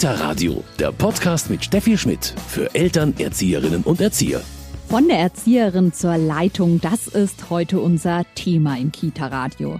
Kita 0.00 0.14
Radio, 0.14 0.64
der 0.78 0.92
Podcast 0.92 1.50
mit 1.50 1.62
Steffi 1.62 1.98
Schmidt 1.98 2.34
für 2.48 2.74
Eltern, 2.74 3.12
Erzieherinnen 3.18 3.82
und 3.82 4.00
Erzieher. 4.00 4.40
Von 4.88 5.08
der 5.08 5.18
Erzieherin 5.18 5.92
zur 5.92 6.16
Leitung, 6.16 6.80
das 6.80 7.06
ist 7.06 7.50
heute 7.50 7.80
unser 7.80 8.24
Thema 8.34 8.78
im 8.78 8.92
Kita 8.92 9.26
Radio. 9.26 9.78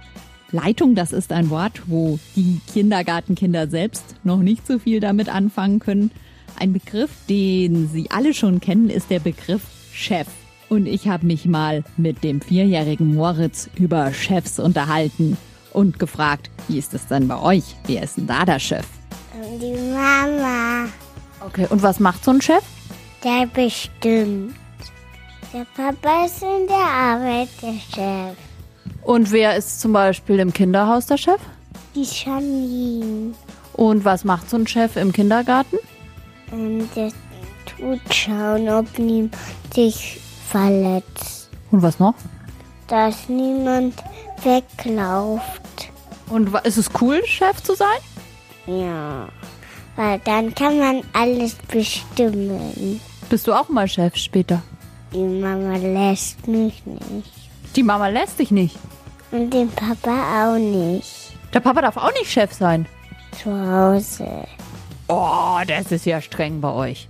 Leitung, 0.51 0.93
das 0.93 1.11
ist 1.11 1.31
ein 1.31 1.49
Wort, 1.49 1.81
wo 1.87 2.19
die 2.35 2.61
Kindergartenkinder 2.71 3.67
selbst 3.67 4.03
noch 4.23 4.37
nicht 4.43 4.67
so 4.67 4.77
viel 4.77 4.99
damit 4.99 5.27
anfangen 5.27 5.79
können. 5.79 6.11
Ein 6.59 6.73
Begriff, 6.73 7.09
den 7.27 7.89
Sie 7.91 8.11
alle 8.11 8.35
schon 8.35 8.59
kennen, 8.59 8.91
ist 8.91 9.09
der 9.09 9.21
Begriff 9.21 9.63
Chef. 9.91 10.27
Und 10.69 10.85
ich 10.85 11.07
habe 11.07 11.25
mich 11.25 11.45
mal 11.45 11.83
mit 11.97 12.23
dem 12.23 12.41
vierjährigen 12.41 13.15
Moritz 13.15 13.71
über 13.73 14.13
Chefs 14.13 14.59
unterhalten 14.59 15.35
und 15.73 15.97
gefragt, 15.97 16.51
wie 16.67 16.77
ist 16.77 16.93
es 16.93 17.07
denn 17.07 17.27
bei 17.27 17.41
euch? 17.41 17.63
Wer 17.87 18.03
ist 18.03 18.17
denn 18.17 18.27
da 18.27 18.45
der 18.45 18.59
Chef? 18.59 18.85
Die 19.33 19.73
Mama. 19.93 20.89
Okay, 21.45 21.65
und 21.69 21.81
was 21.81 21.99
macht 21.99 22.23
so 22.23 22.31
ein 22.31 22.41
Chef? 22.41 22.63
Der 23.23 23.45
bestimmt. 23.47 24.55
Der 25.53 25.65
Papa 25.75 26.25
ist 26.25 26.41
in 26.41 26.67
der 26.67 26.77
Arbeit 26.77 27.49
der 27.61 27.73
Chef. 27.73 28.37
Und 29.03 29.31
wer 29.31 29.55
ist 29.55 29.81
zum 29.81 29.93
Beispiel 29.93 30.39
im 30.39 30.53
Kinderhaus 30.53 31.05
der 31.05 31.17
Chef? 31.17 31.39
Die 31.95 32.03
Janine. 32.03 33.33
Und 33.73 34.05
was 34.05 34.23
macht 34.23 34.49
so 34.49 34.57
ein 34.57 34.67
Chef 34.67 34.95
im 34.95 35.11
Kindergarten? 35.11 35.77
Und 36.51 36.89
der 36.95 37.11
tut 37.65 38.01
schauen, 38.13 38.69
ob 38.69 38.99
niemand 38.99 39.35
sich 39.73 40.19
verletzt. 40.47 41.49
Und 41.71 41.81
was 41.81 41.99
noch? 41.99 42.15
Dass 42.87 43.29
niemand 43.29 43.95
wegläuft. 44.43 45.89
Und 46.29 46.53
ist 46.65 46.77
es 46.77 46.89
cool, 47.01 47.21
Chef 47.25 47.61
zu 47.63 47.75
sein? 47.75 47.87
Ja. 48.79 49.27
Weil 49.95 50.19
dann 50.23 50.55
kann 50.55 50.79
man 50.79 51.01
alles 51.13 51.55
bestimmen. 51.67 53.01
Bist 53.29 53.47
du 53.47 53.53
auch 53.53 53.69
mal 53.69 53.87
Chef 53.87 54.15
später? 54.15 54.61
Die 55.13 55.19
Mama 55.19 55.75
lässt 55.77 56.47
mich 56.47 56.85
nicht. 56.85 57.31
Die 57.75 57.83
Mama 57.83 58.07
lässt 58.07 58.39
dich 58.39 58.51
nicht. 58.51 58.77
Und 59.31 59.53
den 59.53 59.69
Papa 59.69 60.53
auch 60.53 60.57
nicht. 60.57 61.33
Der 61.53 61.59
Papa 61.59 61.81
darf 61.81 61.97
auch 61.97 62.13
nicht 62.13 62.31
Chef 62.31 62.53
sein. 62.53 62.85
Zu 63.41 63.51
Hause. 63.51 64.45
Oh, 65.07 65.59
das 65.67 65.91
ist 65.91 66.05
ja 66.05 66.21
streng 66.21 66.61
bei 66.61 66.71
euch. 66.71 67.09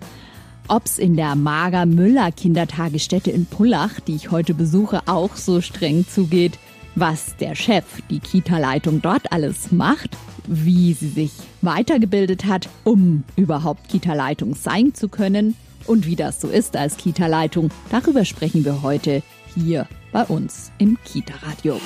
Ob's 0.68 0.98
in 0.98 1.16
der 1.16 1.36
Mager-Müller-Kindertagesstätte 1.36 3.30
in 3.30 3.46
Pullach, 3.46 4.00
die 4.00 4.16
ich 4.16 4.32
heute 4.32 4.54
besuche, 4.54 5.02
auch 5.06 5.36
so 5.36 5.62
streng 5.62 6.08
zugeht, 6.08 6.58
was 6.96 7.36
der 7.38 7.56
Chef, 7.56 7.86
die 8.10 8.20
Kita-Leitung 8.20 9.02
dort 9.02 9.32
alles 9.32 9.72
macht, 9.72 10.18
wie 10.48 10.94
sie 10.94 11.10
sich 11.10 11.32
weitergebildet 11.62 12.46
hat, 12.46 12.70
um 12.84 13.24
überhaupt 13.36 13.90
Kita-Leitung 13.90 14.56
sein 14.56 14.94
zu 14.94 15.10
können 15.10 15.56
und 15.88 16.06
wie 16.06 16.16
das 16.16 16.40
so 16.42 16.50
ist 16.50 16.76
als 16.76 16.98
Kita-Leitung, 16.98 17.70
darüber 17.90 18.26
sprechen 18.26 18.66
wir 18.66 18.82
heute 18.82 19.24
hier 19.54 19.88
bei 20.12 20.24
uns 20.24 20.72
im 20.78 20.98
Kita-Radio. 21.04 21.80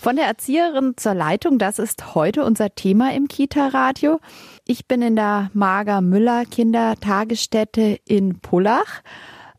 Von 0.00 0.16
der 0.16 0.26
Erzieherin 0.26 0.94
zur 0.96 1.14
Leitung, 1.14 1.58
das 1.58 1.78
ist 1.78 2.14
heute 2.14 2.44
unser 2.44 2.74
Thema 2.74 3.14
im 3.14 3.26
Kita-Radio. 3.26 4.20
Ich 4.66 4.86
bin 4.86 5.00
in 5.00 5.16
der 5.16 5.50
Marga-Müller-Kindertagesstätte 5.54 8.00
in 8.04 8.38
Pullach. 8.40 9.00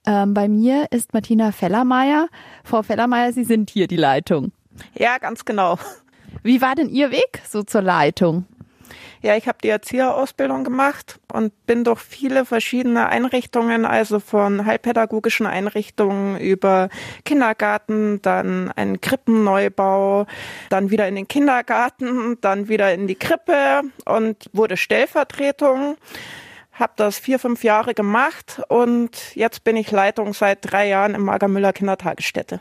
Ähm, 0.06 0.34
bei 0.34 0.48
mir 0.48 0.88
ist 0.92 1.14
Martina 1.14 1.52
Fellermeier. 1.52 2.28
Frau 2.64 2.84
Fellermeier, 2.84 3.34
Sie 3.34 3.44
sind 3.44 3.70
hier 3.70 3.88
die 3.88 3.96
Leitung. 3.96 4.52
Ja, 4.98 5.18
ganz 5.18 5.46
genau. 5.46 5.78
Wie 6.44 6.62
war 6.62 6.76
denn 6.76 6.90
Ihr 6.90 7.12
Weg 7.12 7.42
so 7.48 7.64
zur 7.64 7.82
Leitung? 7.82 8.46
Ja, 9.22 9.36
ich 9.36 9.48
habe 9.48 9.58
die 9.64 9.70
Erzieherausbildung 9.70 10.64
gemacht 10.64 11.20
und 11.34 11.52
bin 11.66 11.84
durch 11.84 12.00
viele 12.00 12.46
verschiedene 12.46 13.10
Einrichtungen, 13.10 13.84
also 13.84 14.20
von 14.20 14.66
heilpädagogischen 14.66 15.48
Einrichtungen 15.48 16.40
über 16.40 16.90
Kindergarten, 17.24 18.22
dann 18.22 18.72
einen 18.74 19.02
Krippenneubau, 19.02 20.28
dann 20.70 20.92
wieder 20.92 21.08
in 21.08 21.16
den 21.16 21.28
Kindergarten, 21.28 22.38
dann 22.42 22.68
wieder 22.68 22.94
in 22.94 23.08
die 23.08 23.16
Krippe 23.16 23.82
und 24.06 24.50
wurde 24.54 24.78
Stellvertretung. 24.78 25.98
Habe 26.76 26.94
das 26.98 27.18
vier, 27.18 27.40
fünf 27.40 27.64
Jahre 27.64 27.94
gemacht 27.94 28.62
und 28.68 29.36
jetzt 29.36 29.64
bin 29.64 29.78
ich 29.78 29.92
Leitung 29.92 30.34
seit 30.34 30.60
drei 30.62 30.90
Jahren 30.90 31.16
im 31.16 31.24
Magermüller 31.24 31.72
Kindertagesstätte. 31.72 32.60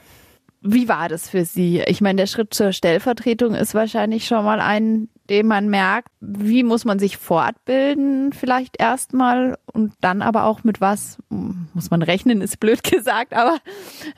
Wie 0.66 0.88
war 0.88 1.10
das 1.10 1.28
für 1.28 1.44
Sie? 1.44 1.82
Ich 1.86 2.00
meine, 2.00 2.22
der 2.22 2.26
Schritt 2.26 2.54
zur 2.54 2.72
Stellvertretung 2.72 3.54
ist 3.54 3.74
wahrscheinlich 3.74 4.26
schon 4.26 4.44
mal 4.44 4.60
ein, 4.60 5.08
den 5.28 5.46
man 5.46 5.68
merkt. 5.68 6.08
Wie 6.20 6.62
muss 6.62 6.86
man 6.86 6.98
sich 6.98 7.18
fortbilden 7.18 8.32
vielleicht 8.32 8.80
erstmal 8.80 9.58
und 9.66 9.92
dann 10.00 10.22
aber 10.22 10.44
auch 10.44 10.64
mit 10.64 10.80
was 10.80 11.18
muss 11.28 11.90
man 11.90 12.00
rechnen, 12.00 12.40
ist 12.40 12.60
blöd 12.60 12.82
gesagt, 12.90 13.34
aber 13.34 13.58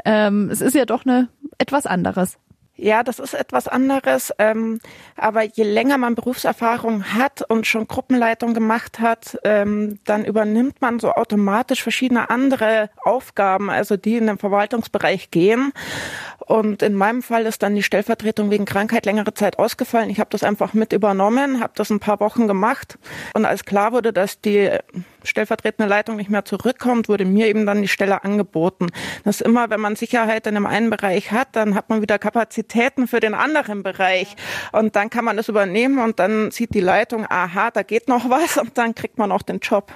ähm, 0.05 0.49
es 0.51 0.61
ist 0.61 0.75
ja 0.75 0.85
doch 0.85 1.05
eine 1.05 1.29
etwas 1.59 1.87
anderes. 1.87 2.39
Ja, 2.78 3.03
das 3.03 3.19
ist 3.19 3.32
etwas 3.32 3.69
anderes. 3.69 4.32
Ähm, 4.38 4.81
aber 5.16 5.42
je 5.42 5.64
länger 5.64 5.97
man 5.97 6.14
Berufserfahrung 6.14 7.04
hat 7.14 7.42
und 7.48 7.66
schon 7.66 7.88
Gruppenleitung 7.88 8.53
gemacht 8.53 9.00
hat, 9.00 9.38
ähm, 9.44 9.98
dann 10.04 10.26
übernimmt 10.26 10.82
man 10.82 11.00
so 11.00 11.12
automatisch 11.12 11.82
verschiedene 11.82 12.28
andere 12.28 12.91
Aufgaben, 13.03 13.70
also 13.70 13.97
die 13.97 14.16
in 14.16 14.26
den 14.26 14.38
Verwaltungsbereich 14.38 15.31
gehen. 15.31 15.72
Und 16.39 16.83
in 16.83 16.95
meinem 16.95 17.23
Fall 17.23 17.47
ist 17.47 17.63
dann 17.63 17.75
die 17.75 17.83
Stellvertretung 17.83 18.51
wegen 18.51 18.67
Krankheit 18.67 19.07
längere 19.07 19.35
Zeit 19.35 19.59
ausgefallen. 19.59 20.11
Ich 20.11 20.21
habe 20.21 20.31
das 20.31 20.45
einfach 20.45 20.75
mit 20.75 20.93
übernommen, 20.93 21.61
habe 21.61 21.73
das 21.77 21.91
ein 21.91 22.01
paar 22.01 22.21
Wochen 22.21 22.47
gemacht. 22.47 22.99
Und 23.35 23.45
als 23.45 23.65
klar 23.65 23.93
wurde, 23.93 24.13
dass 24.13 24.41
die 24.41 24.71
stellvertretende 25.25 25.89
Leitung 25.89 26.17
nicht 26.17 26.31
mehr 26.31 26.45
zurückkommt, 26.45 27.09
wurde 27.09 27.25
mir 27.25 27.49
eben 27.49 27.67
dann 27.67 27.83
die 27.83 27.89
Stelle 27.89 28.23
angeboten. 28.23 28.89
Das 29.25 29.41
ist 29.41 29.47
immer, 29.47 29.71
wenn 29.71 29.81
man 29.81 29.97
Sicherheit 29.97 30.47
in 30.47 30.55
dem 30.55 30.67
einen 30.67 30.91
Bereich 30.91 31.33
hat, 31.33 31.49
dann 31.53 31.75
hat 31.75 31.89
man 31.89 32.03
wieder 32.03 32.19
Kapazitäten 32.19 33.09
für 33.09 33.21
den 33.21 33.35
anderen 33.35 33.83
Bereich. 33.83 34.37
Und 34.73 34.95
dann 34.95 35.11
kann 35.11 35.25
man 35.25 35.37
das 35.37 35.49
übernehmen 35.49 35.99
und 35.99 36.19
dann 36.19 36.51
sieht 36.51 36.75
die 36.75 36.81
Leitung, 36.81 37.27
aha, 37.29 37.71
da 37.71 37.83
geht 37.83 38.09
noch 38.09 38.29
was 38.31 38.59
und 38.59 38.77
dann 38.79 38.95
kriegt 38.95 39.19
man 39.19 39.33
auch 39.33 39.43
den 39.43 39.59
Job. 39.59 39.93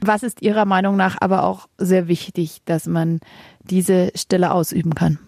Was 0.00 0.22
ist 0.22 0.42
Ihrer 0.42 0.64
Meinung 0.64 0.96
nach 0.96 1.16
aber 1.20 1.44
auch 1.44 1.68
sehr 1.78 2.08
wichtig, 2.08 2.60
dass 2.66 2.86
man 2.86 3.20
diese 3.62 4.10
Stelle 4.14 4.52
ausüben 4.52 4.94
kann? 4.94 5.18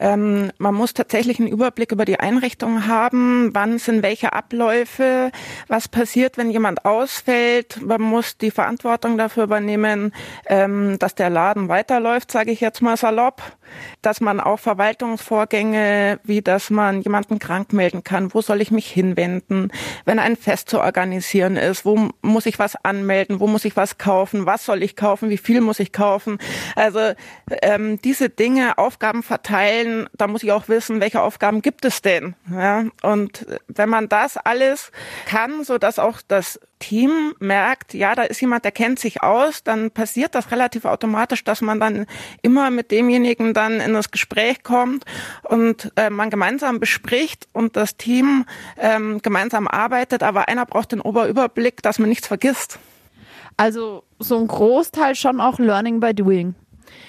Ähm, 0.00 0.50
man 0.58 0.74
muss 0.74 0.94
tatsächlich 0.94 1.38
einen 1.38 1.48
Überblick 1.48 1.92
über 1.92 2.06
die 2.06 2.18
Einrichtung 2.18 2.86
haben, 2.86 3.50
wann 3.52 3.78
sind 3.78 4.02
welche 4.02 4.32
Abläufe, 4.32 5.30
was 5.68 5.88
passiert, 5.88 6.38
wenn 6.38 6.50
jemand 6.50 6.86
ausfällt. 6.86 7.80
Man 7.82 8.00
muss 8.00 8.38
die 8.38 8.50
Verantwortung 8.50 9.18
dafür 9.18 9.44
übernehmen, 9.44 10.12
ähm, 10.46 10.98
dass 10.98 11.14
der 11.14 11.28
Laden 11.28 11.68
weiterläuft, 11.68 12.32
sage 12.32 12.50
ich 12.50 12.60
jetzt 12.60 12.80
mal 12.80 12.96
salopp. 12.96 13.42
Dass 14.02 14.20
man 14.20 14.40
auch 14.40 14.58
Verwaltungsvorgänge, 14.58 16.18
wie 16.24 16.42
dass 16.42 16.70
man 16.70 17.02
jemanden 17.02 17.38
krank 17.38 17.72
melden 17.72 18.02
kann, 18.02 18.34
wo 18.34 18.40
soll 18.42 18.60
ich 18.60 18.72
mich 18.72 18.90
hinwenden, 18.90 19.70
wenn 20.04 20.18
ein 20.18 20.34
Fest 20.34 20.70
zu 20.70 20.80
organisieren 20.80 21.56
ist, 21.56 21.84
wo 21.84 22.10
muss 22.20 22.46
ich 22.46 22.58
was 22.58 22.74
anmelden, 22.84 23.38
wo 23.38 23.46
muss 23.46 23.64
ich 23.64 23.76
was 23.76 23.96
kaufen, 23.96 24.44
was 24.44 24.64
soll 24.64 24.82
ich 24.82 24.96
kaufen, 24.96 25.30
wie 25.30 25.38
viel 25.38 25.60
muss 25.60 25.78
ich 25.78 25.92
kaufen. 25.92 26.38
Also 26.74 27.12
ähm, 27.62 28.00
diese 28.02 28.28
Dinge, 28.28 28.76
Aufgaben 28.78 29.22
verteilen, 29.22 29.89
da 30.16 30.26
muss 30.26 30.42
ich 30.42 30.52
auch 30.52 30.68
wissen, 30.68 31.00
welche 31.00 31.20
Aufgaben 31.20 31.62
gibt 31.62 31.84
es 31.84 32.02
denn. 32.02 32.34
Ja? 32.50 32.84
Und 33.02 33.46
wenn 33.68 33.88
man 33.88 34.08
das 34.08 34.36
alles 34.36 34.92
kann, 35.26 35.64
so 35.64 35.78
dass 35.78 35.98
auch 35.98 36.20
das 36.26 36.60
Team 36.78 37.34
merkt, 37.38 37.94
ja, 37.94 38.14
da 38.14 38.22
ist 38.22 38.40
jemand, 38.40 38.64
der 38.64 38.72
kennt 38.72 38.98
sich 38.98 39.22
aus, 39.22 39.62
dann 39.62 39.90
passiert 39.90 40.34
das 40.34 40.50
relativ 40.50 40.84
automatisch, 40.84 41.44
dass 41.44 41.60
man 41.60 41.78
dann 41.78 42.06
immer 42.42 42.70
mit 42.70 42.90
demjenigen 42.90 43.54
dann 43.54 43.80
in 43.80 43.92
das 43.92 44.10
Gespräch 44.10 44.62
kommt 44.62 45.04
und 45.42 45.92
äh, 45.96 46.10
man 46.10 46.30
gemeinsam 46.30 46.80
bespricht 46.80 47.48
und 47.52 47.76
das 47.76 47.96
Team 47.96 48.46
ähm, 48.78 49.20
gemeinsam 49.22 49.68
arbeitet, 49.68 50.22
aber 50.22 50.48
einer 50.48 50.66
braucht 50.66 50.92
den 50.92 51.00
Oberüberblick, 51.00 51.82
dass 51.82 51.98
man 51.98 52.08
nichts 52.08 52.26
vergisst. 52.26 52.78
Also 53.56 54.04
so 54.18 54.38
ein 54.38 54.46
Großteil 54.46 55.14
schon 55.14 55.38
auch 55.38 55.58
Learning 55.58 56.00
by 56.00 56.14
Doing. 56.14 56.54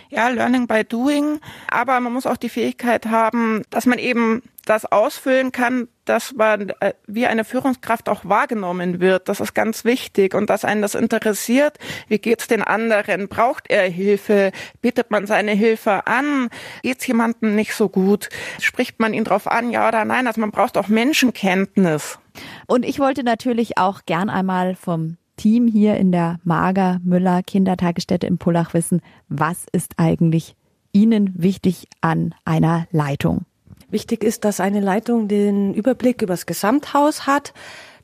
Ja, 0.09 0.27
Learning 0.29 0.67
by 0.67 0.83
Doing, 0.83 1.39
aber 1.69 1.99
man 1.99 2.13
muss 2.13 2.25
auch 2.25 2.37
die 2.37 2.49
Fähigkeit 2.49 3.05
haben, 3.07 3.63
dass 3.69 3.85
man 3.85 3.99
eben 3.99 4.41
das 4.65 4.85
ausfüllen 4.85 5.51
kann, 5.51 5.87
dass 6.05 6.33
man 6.33 6.69
äh, 6.79 6.93
wie 7.07 7.25
eine 7.25 7.43
Führungskraft 7.43 8.09
auch 8.09 8.25
wahrgenommen 8.25 8.99
wird. 8.99 9.29
Das 9.29 9.39
ist 9.39 9.53
ganz 9.53 9.85
wichtig 9.85 10.33
und 10.33 10.49
dass 10.49 10.65
einen 10.65 10.81
das 10.81 10.95
interessiert. 10.95 11.77
Wie 12.07 12.19
geht's 12.19 12.47
den 12.47 12.61
anderen? 12.61 13.27
Braucht 13.27 13.69
er 13.69 13.89
Hilfe? 13.89 14.51
Bittet 14.81 15.11
man 15.11 15.25
seine 15.25 15.51
Hilfe 15.51 16.05
an? 16.07 16.49
Geht's 16.83 17.07
jemandem 17.07 17.55
nicht 17.55 17.73
so 17.73 17.89
gut? 17.89 18.29
Spricht 18.59 18.99
man 18.99 19.13
ihn 19.13 19.23
drauf 19.23 19.47
an, 19.47 19.71
ja 19.71 19.87
oder 19.87 20.05
nein? 20.05 20.27
Also 20.27 20.41
man 20.41 20.51
braucht 20.51 20.77
auch 20.77 20.87
Menschenkenntnis. 20.87 22.19
Und 22.67 22.85
ich 22.85 22.99
wollte 22.99 23.23
natürlich 23.23 23.77
auch 23.77 24.01
gern 24.05 24.29
einmal 24.29 24.75
vom 24.75 25.17
Team 25.41 25.65
hier 25.65 25.95
in 25.97 26.11
der 26.11 26.37
Mager 26.43 26.99
Müller 27.03 27.41
Kindertagesstätte 27.41 28.27
in 28.27 28.37
Pullach 28.37 28.75
wissen, 28.75 29.01
was 29.27 29.65
ist 29.71 29.93
eigentlich 29.97 30.55
Ihnen 30.91 31.33
wichtig 31.35 31.87
an 31.99 32.35
einer 32.45 32.85
Leitung? 32.91 33.45
Wichtig 33.89 34.23
ist, 34.23 34.45
dass 34.45 34.59
eine 34.59 34.81
Leitung 34.81 35.27
den 35.27 35.73
Überblick 35.73 36.21
übers 36.21 36.45
Gesamthaus 36.45 37.25
hat, 37.25 37.55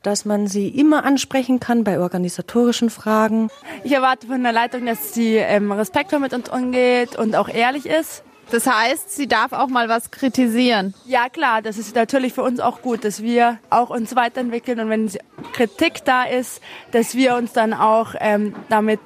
dass 0.02 0.26
man 0.26 0.48
sie 0.48 0.68
immer 0.68 1.06
ansprechen 1.06 1.60
kann 1.60 1.84
bei 1.84 2.00
organisatorischen 2.00 2.90
Fragen. 2.90 3.50
Ich 3.84 3.92
erwarte 3.92 4.26
von 4.26 4.42
der 4.42 4.52
Leitung, 4.52 4.88
dass 4.88 5.14
sie 5.14 5.36
ähm, 5.36 5.72
respektvoll 5.72 6.20
mit 6.20 6.34
uns 6.34 6.50
umgeht 6.50 7.18
und 7.18 7.36
auch 7.36 7.50
ehrlich 7.50 7.86
ist. 7.86 8.24
Das 8.50 8.66
heißt, 8.66 9.14
sie 9.14 9.28
darf 9.28 9.52
auch 9.52 9.68
mal 9.68 9.90
was 9.90 10.10
kritisieren. 10.10 10.94
Ja, 11.06 11.28
klar, 11.30 11.62
das 11.62 11.78
ist 11.78 11.96
natürlich 11.96 12.34
für 12.34 12.44
uns 12.44 12.60
auch 12.60 12.82
gut, 12.82 13.04
dass 13.04 13.22
wir 13.22 13.60
auch 13.70 13.90
uns 13.90 14.16
weiterentwickeln 14.16 14.80
und 14.80 14.90
wenn 14.90 15.12
Kritik 15.54 16.06
da 16.06 16.24
ist, 16.24 16.62
dass 16.92 17.16
wir 17.16 17.36
uns 17.36 17.52
dann 17.52 17.74
auch 17.74 18.16
ähm, 18.20 18.56
damit 18.70 19.00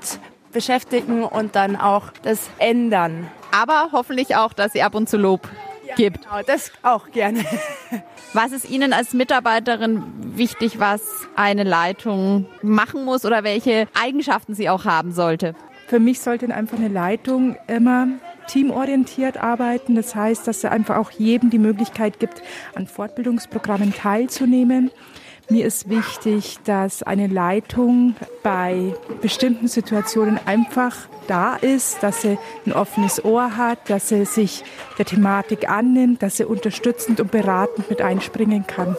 beschäftigen 0.52 1.24
und 1.24 1.56
dann 1.56 1.76
auch 1.76 2.12
das 2.24 2.50
ändern. 2.60 3.30
Aber 3.52 3.90
hoffentlich 3.92 4.36
auch, 4.36 4.54
dass 4.54 4.74
sie 4.74 4.84
ab 4.84 4.96
und 4.96 5.10
zu 5.10 5.18
Lob 5.18 5.48
ja, 5.88 5.96
gibt. 5.96 6.22
Genau, 6.24 6.42
das 6.46 6.72
auch 6.84 7.12
gerne. 7.12 7.44
Was 8.34 8.54
ist 8.54 8.70
Ihnen 8.70 8.94
als 8.94 9.14
Mitarbeiterin 9.14 10.04
wichtig, 10.38 10.80
was 10.80 11.02
eine 11.36 11.64
Leitung 11.64 12.46
machen 12.62 13.04
muss 13.04 13.26
oder 13.26 13.44
welche 13.44 13.90
Eigenschaften 13.94 14.56
sie 14.56 14.70
auch 14.70 14.86
haben 14.86 15.12
sollte? 15.12 15.54
Für 15.92 16.00
mich 16.00 16.22
sollte 16.22 16.46
einfach 16.56 16.78
eine 16.78 16.88
Leitung 16.88 17.58
immer 17.68 18.08
teamorientiert 18.48 19.36
arbeiten. 19.36 19.94
Das 19.94 20.16
heißt, 20.16 20.48
dass 20.48 20.64
er 20.64 20.72
einfach 20.72 20.96
auch 20.96 21.12
jedem 21.12 21.50
die 21.50 21.60
Möglichkeit 21.60 22.18
gibt, 22.18 22.42
an 22.76 22.88
Fortbildungsprogrammen 22.88 23.94
teilzunehmen. 23.94 24.90
Mir 25.50 25.66
ist 25.66 25.90
wichtig, 25.90 26.60
dass 26.64 27.04
eine 27.04 27.28
Leitung 27.28 28.16
bei 28.42 28.96
bestimmten 29.22 29.68
Situationen 29.68 30.40
einfach 30.46 30.96
da 31.28 31.58
ist, 31.58 32.02
dass 32.02 32.22
sie 32.22 32.38
ein 32.66 32.72
offenes 32.72 33.26
Ohr 33.26 33.58
hat, 33.58 33.90
dass 33.90 34.08
sie 34.08 34.24
sich 34.24 34.64
der 34.98 35.04
Thematik 35.04 35.70
annimmt, 35.70 36.24
dass 36.24 36.38
sie 36.38 36.46
unterstützend 36.46 37.20
und 37.20 37.32
beratend 37.32 37.90
mit 37.90 38.02
einspringen 38.02 38.66
kann. 38.66 38.96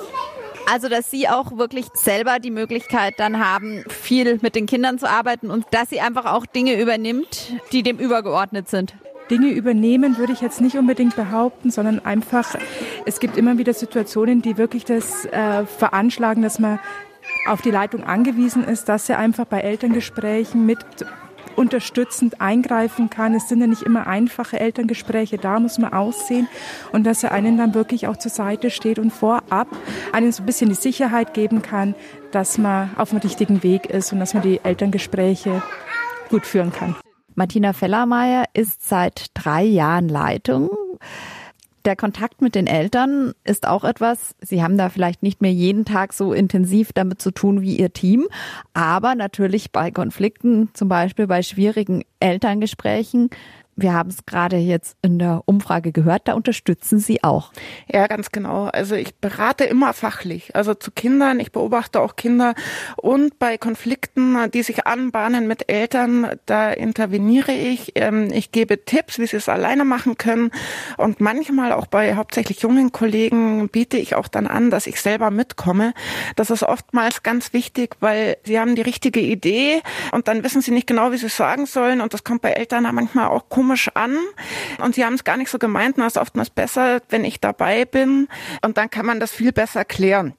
Also, 0.73 0.89
dass 0.89 1.11
Sie 1.11 1.29
auch 1.29 1.59
wirklich 1.59 1.85
selber 1.93 2.39
die 2.39 2.51
Möglichkeit 2.51 3.13
dann 3.19 3.45
haben, 3.47 3.85
viel 3.91 4.39
mit 4.41 4.55
den 4.55 4.65
Kindern 4.65 4.99
zu 4.99 5.07
arbeiten 5.07 5.51
und 5.51 5.67
dass 5.71 5.91
sie 5.91 6.01
einfach 6.01 6.25
auch 6.25 6.47
Dinge 6.47 6.81
übernimmt, 6.81 7.53
die 7.73 7.83
dem 7.83 7.99
übergeordnet 7.99 8.71
sind. 8.71 8.95
Dinge 9.31 9.51
übernehmen, 9.51 10.17
würde 10.17 10.33
ich 10.33 10.41
jetzt 10.41 10.63
nicht 10.63 10.79
unbedingt 10.79 11.15
behaupten, 11.15 11.71
sondern 11.71 12.03
einfach, 12.07 12.57
es 13.05 13.21
gibt 13.21 13.37
immer 13.37 13.59
wieder 13.59 13.75
Situationen, 13.75 14.41
die 14.41 14.57
wirklich 14.57 14.87
das 14.87 15.27
äh, 15.27 15.67
veranschlagen, 15.67 16.43
dass 16.43 16.59
man 16.59 16.81
auf 17.47 17.61
die 17.61 17.71
Leitung 17.71 18.05
angewiesen 18.05 18.65
ist, 18.65 18.89
dass 18.89 19.11
er 19.11 19.19
einfach 19.19 19.45
bei 19.45 19.61
Elterngesprächen 19.61 20.65
mit 20.65 20.79
unterstützend 21.57 22.41
eingreifen 22.41 23.11
kann. 23.11 23.35
Es 23.35 23.49
sind 23.49 23.61
ja 23.61 23.67
nicht 23.67 23.83
immer 23.83 24.07
einfache 24.07 24.59
Elterngespräche, 24.59 25.39
da 25.39 25.61
muss 25.61 25.79
man 25.79 25.93
aussehen 25.93 26.49
und 26.93 27.05
dass 27.05 27.23
er 27.23 27.33
einen 27.33 27.57
dann 27.57 27.75
wirklich 27.75 28.07
auch 28.07 28.17
zur 28.17 28.31
Seite 28.31 28.71
steht 28.71 28.99
und 28.99 29.11
vorab 29.11 29.69
einen 30.13 30.33
so 30.33 30.43
ein 30.43 30.47
bisschen 30.47 30.69
die 30.69 30.77
Sicherheit 30.77 31.35
geben 31.35 31.63
kann, 31.63 31.95
dass 32.31 32.59
man 32.59 32.91
auf 32.97 33.11
dem 33.11 33.19
richtigen 33.19 33.63
Weg 33.63 33.87
ist 33.87 34.13
und 34.13 34.21
dass 34.21 34.35
man 34.35 34.43
die 34.43 34.61
Elterngespräche 34.63 35.63
gut 36.29 36.47
führen 36.47 36.73
kann. 36.73 36.97
Martina 37.35 37.73
Fellermeier 37.73 38.45
ist 38.53 38.89
seit 38.89 39.27
drei 39.35 39.63
Jahren 39.65 40.09
Leitung. 40.09 40.71
Der 41.85 41.97
Kontakt 41.97 42.41
mit 42.41 42.55
den 42.55 42.69
Eltern 42.69 43.33
ist 43.43 43.67
auch 43.67 43.83
etwas, 43.83 44.37
Sie 44.41 44.63
haben 44.63 44.79
da 44.79 44.89
vielleicht 44.89 45.23
nicht 45.25 45.43
mehr 45.43 45.53
jeden 45.53 45.85
Tag 45.85 46.13
so 46.13 46.33
intensiv 46.33 46.93
damit 46.93 47.21
zu 47.21 47.33
tun 47.33 47.61
wie 47.61 47.77
Ihr 47.77 47.93
Team, 47.93 48.29
aber 48.73 49.17
natürlich 49.17 49.73
bei 49.73 49.91
Konflikten, 49.91 50.71
zum 50.75 50.89
Beispiel 50.89 51.27
bei 51.27 51.43
schwierigen 51.43 52.05
Elterngesprächen, 52.21 53.31
wir 53.75 53.95
haben 53.95 54.11
es 54.11 54.27
gerade 54.27 54.57
jetzt 54.57 54.97
in 55.01 55.19
der 55.19 55.43
Umfrage 55.47 55.93
gehört, 55.93 56.29
da 56.29 56.35
unterstützen 56.35 56.99
Sie 56.99 57.25
auch. 57.25 57.53
Ja, 57.89 58.07
ganz 58.07 58.31
genau. 58.31 58.67
Also 58.67 58.95
ich 58.95 59.15
berate 59.15 59.65
immer 59.65 59.95
fachlich, 59.95 60.55
also 60.55 60.75
zu 60.75 60.91
Kindern, 60.91 61.41
ich 61.41 61.53
beobachte 61.53 62.01
auch 62.01 62.17
Kinder 62.17 62.55
und 62.97 63.39
bei 63.39 63.57
Konflikten, 63.57 64.51
die 64.51 64.63
sich 64.63 64.87
anbahnen 64.87 65.47
mit 65.47 65.73
Eltern, 65.73 66.39
da 66.45 66.71
interveniere 66.71 67.53
ich. 67.53 67.93
Ähm, 67.95 68.31
ich 68.33 68.53
gebe 68.53 68.85
Tipps, 68.85 69.19
wie 69.19 69.27
sie 69.27 69.39
es 69.39 69.49
alleine 69.49 69.87
machen 69.87 70.19
können 70.19 70.51
und 70.99 71.21
manchmal 71.21 71.73
auch 71.73 71.87
bei 71.87 72.15
hauptsächlich 72.15 72.61
jungen 72.61 72.93
Kollegen 72.93 73.69
biete 73.71 73.97
ich 73.97 74.15
auch 74.15 74.29
dann 74.29 74.47
an, 74.47 74.71
dass 74.71 74.87
ich 74.87 75.01
selber 75.01 75.31
mitkomme. 75.31 75.95
Das 76.37 76.51
ist 76.51 76.63
oftmals 76.63 77.23
ganz 77.23 77.55
wichtig, 77.55 77.97
weil 78.01 78.37
sie 78.45 78.61
haben 78.61 78.75
die 78.75 78.83
richtige 78.83 79.21
Idee 79.21 79.81
und 80.13 80.29
dann 80.29 80.45
wissen 80.45 80.61
sie 80.61 80.73
nicht 80.73 80.87
genau, 80.87 81.11
wie 81.11 81.17
sie 81.17 81.27
es 81.27 81.37
sagen 81.39 81.65
sollen 81.65 82.03
und 82.03 82.13
das 82.13 82.23
kommt 82.23 82.43
bei 82.43 82.51
Eltern 82.51 82.83
manchmal 82.93 83.29
auch 83.29 83.49
komisch 83.49 83.62
komisch 83.63 83.91
an 83.95 84.17
und 84.83 84.97
sie 84.97 85.05
haben 85.05 85.15
es 85.15 85.23
gar 85.23 85.37
nicht 85.37 85.51
so 85.51 85.59
gemeint. 85.59 85.97
Und 85.97 86.03
es 86.05 86.17
ist 86.17 86.21
oftmals 86.21 86.51
besser, 86.51 87.01
wenn 87.11 87.25
ich 87.25 87.41
dabei 87.41 87.85
bin 87.85 88.27
und 88.65 88.77
dann 88.77 88.91
kann 88.91 89.07
man 89.07 89.21
das 89.21 89.31
viel 89.31 89.53
besser 89.53 89.85
klären. 89.85 90.35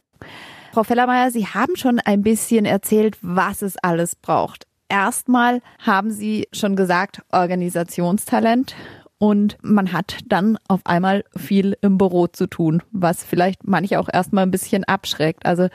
Frau 0.73 0.83
Fellermeier, 0.83 1.31
Sie 1.31 1.47
haben 1.47 1.75
schon 1.77 1.99
ein 1.99 2.21
bisschen 2.21 2.65
erzählt, 2.65 3.17
was 3.21 3.61
es 3.61 3.77
alles 3.77 4.15
braucht. 4.15 4.67
Erstmal 4.89 5.61
haben 5.79 6.11
Sie 6.11 6.47
schon 6.51 6.75
gesagt, 6.75 7.21
Organisationstalent. 7.31 8.75
Und 9.19 9.57
man 9.61 9.93
hat 9.93 10.17
dann 10.25 10.57
auf 10.67 10.81
einmal 10.83 11.23
viel 11.37 11.77
im 11.79 11.97
Büro 11.97 12.27
zu 12.27 12.47
tun, 12.47 12.83
was 12.91 13.23
vielleicht 13.23 13.65
manche 13.65 13.99
auch 13.99 14.09
erstmal 14.11 14.43
ein 14.43 14.51
bisschen 14.51 14.83
abschreckt. 14.83 15.45
Also 15.45 15.69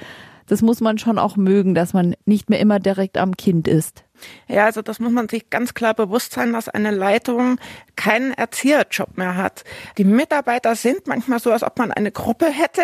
das 0.49 0.61
muss 0.61 0.83
man 0.83 0.99
schon 0.99 1.19
auch 1.19 1.37
mögen, 1.37 1.75
dass 1.75 1.95
man 1.95 2.15
nicht 2.27 2.51
mehr 2.51 2.61
immer 2.61 2.79
direkt 2.79 3.17
am 3.17 3.39
Kind 3.39 3.67
ist. 3.67 4.05
Ja, 4.47 4.65
also 4.65 4.83
das 4.83 4.99
muss 4.99 5.13
man 5.13 5.29
sich 5.29 5.51
ganz 5.51 5.75
klar 5.75 5.95
bewusst 5.95 6.33
sein, 6.33 6.53
dass 6.53 6.69
eine 6.69 6.91
Leitung 6.91 7.59
keinen 7.99 8.33
Erzieherjob 8.33 9.19
mehr 9.19 9.37
hat. 9.37 9.65
Die 9.99 10.05
Mitarbeiter 10.05 10.77
sind 10.77 11.07
manchmal 11.07 11.41
so, 11.41 11.51
als 11.51 11.65
ob 11.65 11.79
man 11.79 11.91
eine 11.91 12.13
Gruppe 12.13 12.47
hätte, 12.47 12.83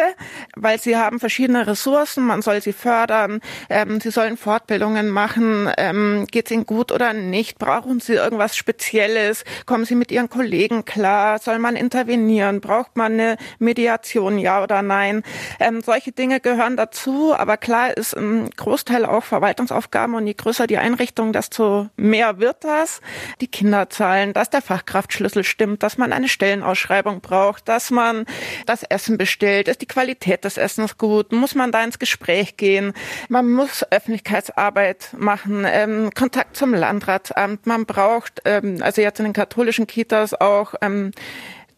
weil 0.56 0.80
sie 0.80 0.96
haben 0.96 1.20
verschiedene 1.20 1.66
Ressourcen, 1.66 2.26
man 2.26 2.42
soll 2.42 2.60
sie 2.60 2.72
fördern, 2.72 3.40
ähm, 3.70 4.00
sie 4.00 4.10
sollen 4.10 4.36
Fortbildungen 4.36 5.08
machen, 5.08 5.70
ähm, 5.78 6.26
geht 6.30 6.46
es 6.46 6.50
ihnen 6.50 6.66
gut 6.66 6.90
oder 6.90 7.12
nicht, 7.12 7.58
brauchen 7.58 8.00
sie 8.00 8.14
irgendwas 8.14 8.56
Spezielles, 8.56 9.44
kommen 9.66 9.84
sie 9.84 9.94
mit 9.94 10.10
ihren 10.10 10.28
Kollegen 10.28 10.84
klar, 10.84 11.38
soll 11.38 11.60
man 11.60 11.76
intervenieren, 11.76 12.60
braucht 12.60 12.96
man 12.96 13.12
eine 13.12 13.36
Mediation, 13.58 14.38
ja 14.38 14.62
oder 14.62 14.82
nein. 14.82 15.22
Ähm, 15.60 15.80
solche 15.80 16.10
Dinge 16.10 16.40
gehören 16.40 16.76
dazu, 16.76 17.34
aber 17.34 17.56
klar 17.56 17.96
ist 17.96 18.14
ein 18.14 18.50
Großteil 18.50 19.06
auch 19.06 19.22
Verwaltungsaufgaben 19.22 20.16
und 20.16 20.26
je 20.26 20.34
größer 20.34 20.66
die 20.66 20.78
Einrichtung, 20.78 21.23
Richtung, 21.24 21.32
desto 21.32 21.88
mehr 21.96 22.38
wird 22.38 22.64
das. 22.64 23.00
Die 23.40 23.46
Kinderzahlen, 23.46 24.32
dass 24.32 24.50
der 24.50 24.62
Fachkraftschlüssel 24.62 25.44
stimmt, 25.44 25.82
dass 25.82 25.96
man 25.96 26.12
eine 26.12 26.28
Stellenausschreibung 26.28 27.20
braucht, 27.20 27.68
dass 27.68 27.90
man 27.90 28.26
das 28.66 28.82
Essen 28.82 29.16
bestellt, 29.16 29.68
ist 29.68 29.80
die 29.80 29.86
Qualität 29.86 30.44
des 30.44 30.56
Essens 30.56 30.98
gut, 30.98 31.32
muss 31.32 31.54
man 31.54 31.72
da 31.72 31.82
ins 31.82 31.98
Gespräch 31.98 32.56
gehen, 32.56 32.92
man 33.28 33.50
muss 33.50 33.84
Öffentlichkeitsarbeit 33.90 35.14
machen, 35.16 35.64
ähm, 35.66 36.10
Kontakt 36.14 36.56
zum 36.56 36.74
Landratsamt, 36.74 37.66
man 37.66 37.86
braucht, 37.86 38.42
ähm, 38.44 38.78
also 38.80 39.00
jetzt 39.00 39.18
in 39.18 39.24
den 39.24 39.32
katholischen 39.32 39.86
Kitas 39.86 40.34
auch 40.34 40.74
ähm, 40.82 41.12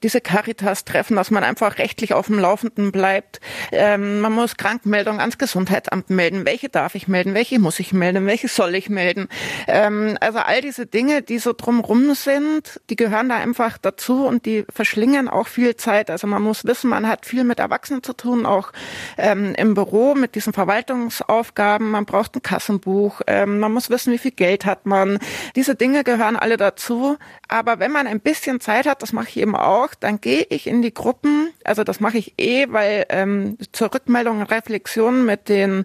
diese 0.07 0.21
Caritas-Treffen, 0.21 1.17
dass 1.17 1.33
man 1.33 1.43
einfach 1.43 1.79
rechtlich 1.79 2.15
auf 2.15 2.27
dem 2.27 2.39
Laufenden 2.39 2.93
bleibt. 2.93 3.41
Ähm, 3.73 4.21
man 4.21 4.33
muss 4.33 4.57
Krankmeldungen 4.57 5.19
ans 5.19 5.37
Gesundheitsamt 5.37 6.11
melden. 6.11 6.47
Welche 6.47 6.69
darf 6.69 6.95
ich 6.95 7.09
melden? 7.09 7.35
Welche 7.35 7.59
muss 7.59 7.81
ich 7.81 7.93
melden? 7.93 8.25
Welche 8.25 8.47
soll 8.47 8.77
ich 8.77 8.89
melden? 8.89 9.27
Ähm, 9.67 10.17
also 10.21 10.39
all 10.39 10.61
diese 10.61 10.87
Dinge, 10.87 11.23
die 11.23 11.41
so 11.41 11.53
drumrum 11.53 12.15
sind, 12.15 12.81
die 12.89 12.95
gehören 12.95 13.29
da 13.29 13.39
einfach 13.39 13.79
dazu 13.79 14.29
und 14.29 14.47
die 14.47 14.65
verschlingen 14.73 15.29
auch 15.29 15.49
viel 15.49 15.75
Zeit. 15.75 16.09
Also 16.09 16.29
man 16.29 16.41
muss 16.41 16.65
wissen, 16.65 16.89
man 16.89 17.09
hat 17.09 17.27
viel 17.27 17.43
mit 17.43 17.59
Erwachsenen 17.59 18.05
zu 18.05 18.13
tun, 18.13 18.47
auch 18.47 18.71
ähm, 19.19 19.57
im 19.57 19.75
Büro 19.75 20.15
mit 20.15 20.37
diesen 20.37 20.53
Verwaltungsaufgaben. 20.53 21.91
Man 21.91 22.07
braucht 22.07 22.37
ein 22.37 22.43
Kassenbuch. 22.43 23.23
Ähm, 23.27 23.59
man 23.59 23.73
muss 23.73 23.91
wissen, 23.91 24.13
wie 24.13 24.19
viel 24.19 24.31
Geld 24.31 24.67
hat 24.67 24.87
man. 24.87 25.19
Diese 25.57 25.75
Dinge 25.75 26.05
gehören 26.05 26.37
alle 26.37 26.57
dazu. 26.57 27.19
Aber 27.49 27.81
wenn 27.81 27.91
man 27.91 28.07
ein 28.07 28.21
bisschen 28.21 28.61
Zeit 28.61 28.87
hat, 28.87 29.03
das 29.03 29.13
mache 29.13 29.31
ich 29.31 29.37
eben 29.39 29.57
auch, 29.57 29.96
dann 30.01 30.21
gehe 30.21 30.47
ich 30.49 30.67
in 30.67 30.83
die 30.83 30.93
Gruppen, 30.93 31.51
also 31.65 31.85
das 31.85 32.01
mache 32.01 32.19
ich 32.19 32.35
eh, 32.39 32.67
weil 32.71 33.07
ähm, 33.09 33.59
zur 33.73 33.93
Rückmeldung 33.93 34.41
und 34.41 34.51
Reflexion 34.51 35.25
mit 35.25 35.49
den 35.49 35.85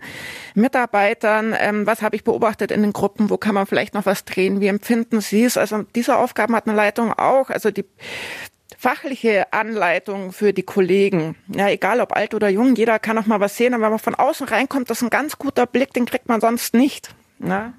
Mitarbeitern, 0.55 1.55
ähm, 1.57 1.85
was 1.85 2.01
habe 2.01 2.15
ich 2.15 2.23
beobachtet 2.23 2.71
in 2.71 2.81
den 2.81 2.93
Gruppen, 2.93 3.29
wo 3.29 3.37
kann 3.37 3.55
man 3.55 3.65
vielleicht 3.65 3.93
noch 3.93 4.05
was 4.05 4.25
drehen, 4.25 4.61
wie 4.61 4.67
empfinden 4.67 5.21
Sie 5.21 5.43
es? 5.43 5.57
Also 5.57 5.83
diese 5.95 6.17
Aufgaben 6.17 6.55
hat 6.55 6.67
eine 6.67 6.75
Leitung 6.75 7.13
auch, 7.13 7.49
also 7.49 7.71
die 7.71 7.85
fachliche 8.81 9.53
Anleitung 9.53 10.31
für 10.31 10.53
die 10.53 10.63
Kollegen. 10.63 11.35
Ja, 11.53 11.69
egal 11.69 12.01
ob 12.01 12.15
alt 12.15 12.33
oder 12.33 12.49
jung, 12.49 12.75
jeder 12.75 12.97
kann 12.97 13.15
auch 13.19 13.27
mal 13.27 13.39
was 13.39 13.55
sehen. 13.55 13.75
Und 13.75 13.81
wenn 13.81 13.91
man 13.91 13.99
von 13.99 14.15
außen 14.15 14.47
reinkommt, 14.47 14.89
das 14.89 14.97
ist 14.97 15.03
ein 15.03 15.11
ganz 15.11 15.37
guter 15.37 15.67
Blick, 15.67 15.93
den 15.93 16.07
kriegt 16.07 16.27
man 16.27 16.41
sonst 16.41 16.73
nicht. 16.73 17.13
Na? 17.37 17.73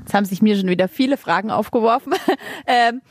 Jetzt 0.00 0.14
haben 0.14 0.24
sich 0.24 0.42
mir 0.42 0.56
schon 0.56 0.68
wieder 0.68 0.88
viele 0.88 1.16
Fragen 1.16 1.52
aufgeworfen. 1.52 2.14
ähm, 2.66 3.02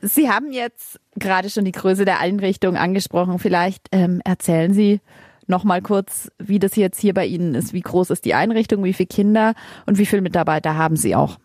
Sie 0.00 0.30
haben 0.30 0.52
jetzt 0.52 1.00
gerade 1.16 1.50
schon 1.50 1.64
die 1.64 1.72
Größe 1.72 2.04
der 2.04 2.20
Einrichtung 2.20 2.76
angesprochen. 2.76 3.38
Vielleicht 3.38 3.88
ähm, 3.92 4.20
erzählen 4.24 4.72
Sie 4.72 5.00
noch 5.46 5.64
mal 5.64 5.80
kurz, 5.80 6.30
wie 6.38 6.58
das 6.58 6.76
jetzt 6.76 7.00
hier 7.00 7.14
bei 7.14 7.24
Ihnen 7.24 7.54
ist. 7.54 7.72
Wie 7.72 7.80
groß 7.80 8.10
ist 8.10 8.24
die 8.24 8.34
Einrichtung? 8.34 8.84
Wie 8.84 8.92
viele 8.92 9.06
Kinder 9.06 9.54
und 9.86 9.98
wie 9.98 10.06
viele 10.06 10.22
Mitarbeiter 10.22 10.76
haben 10.76 10.96
Sie 10.96 11.14
auch? 11.14 11.38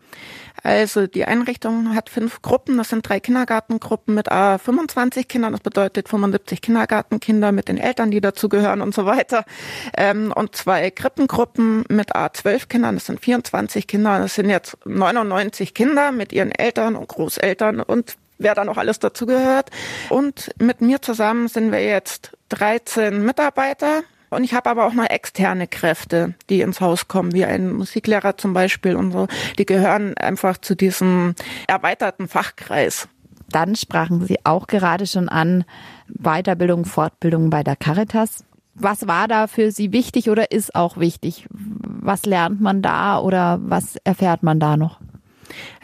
Also 0.64 1.06
die 1.06 1.24
Einrichtung 1.24 1.94
hat 1.94 2.08
fünf 2.08 2.42
Gruppen. 2.42 2.78
Das 2.78 2.90
sind 2.90 3.08
drei 3.08 3.20
Kindergartengruppen 3.20 4.14
mit 4.14 4.30
A 4.30 4.58
25 4.58 5.26
Kindern. 5.26 5.52
Das 5.52 5.60
bedeutet 5.60 6.08
75 6.08 6.60
Kindergartenkinder 6.60 7.52
mit 7.52 7.68
den 7.68 7.78
Eltern, 7.78 8.10
die 8.10 8.20
dazugehören 8.20 8.80
und 8.80 8.94
so 8.94 9.06
weiter. 9.06 9.44
Ähm, 9.96 10.32
und 10.34 10.54
zwei 10.54 10.90
Krippengruppen 10.90 11.84
mit 11.88 12.14
A 12.14 12.32
12 12.32 12.68
Kindern. 12.68 12.94
Das 12.96 13.06
sind 13.06 13.20
24 13.20 13.86
Kinder. 13.86 14.18
Das 14.20 14.34
sind 14.34 14.50
jetzt 14.50 14.76
99 14.84 15.74
Kinder 15.74 16.12
mit 16.12 16.32
ihren 16.32 16.52
Eltern 16.52 16.94
und 16.96 17.08
Großeltern 17.08 17.80
und 17.80 18.16
wer 18.42 18.54
da 18.54 18.64
noch 18.64 18.76
alles 18.76 18.98
dazugehört. 18.98 19.70
Und 20.08 20.50
mit 20.58 20.80
mir 20.80 21.02
zusammen 21.02 21.48
sind 21.48 21.72
wir 21.72 21.84
jetzt 21.84 22.32
13 22.50 23.24
Mitarbeiter 23.24 24.02
und 24.32 24.44
ich 24.44 24.54
habe 24.54 24.70
aber 24.70 24.86
auch 24.86 24.94
noch 24.94 25.08
externe 25.10 25.66
Kräfte, 25.66 26.34
die 26.48 26.62
ins 26.62 26.80
Haus 26.80 27.06
kommen, 27.06 27.34
wie 27.34 27.44
ein 27.44 27.70
Musiklehrer 27.70 28.38
zum 28.38 28.54
Beispiel 28.54 28.96
und 28.96 29.12
so. 29.12 29.28
Die 29.58 29.66
gehören 29.66 30.16
einfach 30.16 30.56
zu 30.56 30.74
diesem 30.74 31.34
erweiterten 31.66 32.28
Fachkreis. 32.28 33.08
Dann 33.50 33.76
sprachen 33.76 34.26
Sie 34.26 34.38
auch 34.44 34.68
gerade 34.68 35.06
schon 35.06 35.28
an 35.28 35.64
Weiterbildung, 36.08 36.86
Fortbildung 36.86 37.50
bei 37.50 37.62
der 37.62 37.76
Caritas. 37.76 38.44
Was 38.74 39.06
war 39.06 39.28
da 39.28 39.48
für 39.48 39.70
Sie 39.70 39.92
wichtig 39.92 40.30
oder 40.30 40.50
ist 40.50 40.74
auch 40.74 40.96
wichtig? 40.96 41.46
Was 41.50 42.24
lernt 42.24 42.62
man 42.62 42.80
da 42.80 43.18
oder 43.18 43.58
was 43.60 43.96
erfährt 44.04 44.42
man 44.42 44.58
da 44.58 44.78
noch? 44.78 44.98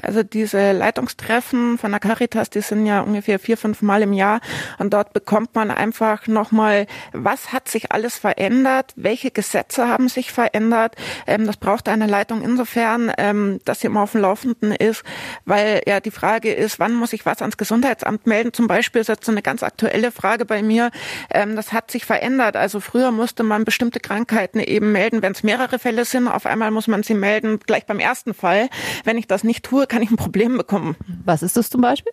Also 0.02 0.22
diese 0.22 0.72
Leitungstreffen 0.72 1.78
von 1.78 1.90
der 1.90 2.00
Caritas, 2.00 2.50
die 2.50 2.60
sind 2.60 2.86
ja 2.86 3.00
ungefähr 3.00 3.38
vier, 3.38 3.56
fünf 3.56 3.82
Mal 3.82 4.02
im 4.02 4.12
Jahr 4.12 4.40
und 4.78 4.92
dort 4.94 5.12
bekommt 5.12 5.54
man 5.54 5.70
einfach 5.70 6.26
nochmal, 6.26 6.86
was 7.12 7.52
hat 7.52 7.68
sich 7.68 7.90
alles 7.92 8.16
verändert, 8.16 8.92
welche 8.96 9.30
Gesetze 9.30 9.88
haben 9.88 10.08
sich 10.08 10.32
verändert. 10.32 10.94
Ähm, 11.26 11.46
das 11.46 11.56
braucht 11.56 11.88
eine 11.88 12.06
Leitung 12.06 12.42
insofern, 12.42 13.12
ähm, 13.18 13.58
dass 13.64 13.80
sie 13.80 13.88
immer 13.88 14.02
auf 14.02 14.12
dem 14.12 14.20
Laufenden 14.20 14.72
ist, 14.72 15.02
weil 15.44 15.82
ja 15.86 16.00
die 16.00 16.10
Frage 16.10 16.52
ist, 16.52 16.78
wann 16.78 16.94
muss 16.94 17.12
ich 17.12 17.26
was 17.26 17.40
ans 17.40 17.56
Gesundheitsamt 17.56 18.26
melden? 18.26 18.52
Zum 18.52 18.68
Beispiel 18.68 19.00
ist 19.00 19.08
jetzt 19.08 19.28
eine 19.28 19.42
ganz 19.42 19.62
aktuelle 19.62 20.12
Frage 20.12 20.44
bei 20.44 20.62
mir. 20.62 20.90
Ähm, 21.30 21.56
das 21.56 21.72
hat 21.72 21.90
sich 21.90 22.04
verändert. 22.04 22.56
Also 22.56 22.80
früher 22.80 23.10
musste 23.10 23.42
man 23.42 23.64
bestimmte 23.64 23.98
Krankheiten 23.98 24.60
eben 24.60 24.92
melden, 24.92 25.22
wenn 25.22 25.32
es 25.32 25.42
mehrere 25.42 25.78
Fälle 25.78 26.04
sind. 26.04 26.28
Auf 26.28 26.46
einmal 26.46 26.70
muss 26.70 26.86
man 26.86 27.02
sie 27.02 27.14
melden, 27.14 27.58
gleich 27.66 27.86
beim 27.86 27.98
ersten 27.98 28.34
Fall. 28.34 28.68
Wenn 29.04 29.18
ich 29.18 29.26
das 29.26 29.42
nicht 29.42 29.64
tue, 29.64 29.87
kann 29.88 30.02
ich 30.02 30.10
ein 30.10 30.16
Problem 30.16 30.56
bekommen. 30.56 30.96
Was 31.24 31.42
ist 31.42 31.56
das 31.56 31.70
zum 31.70 31.80
Beispiel? 31.80 32.12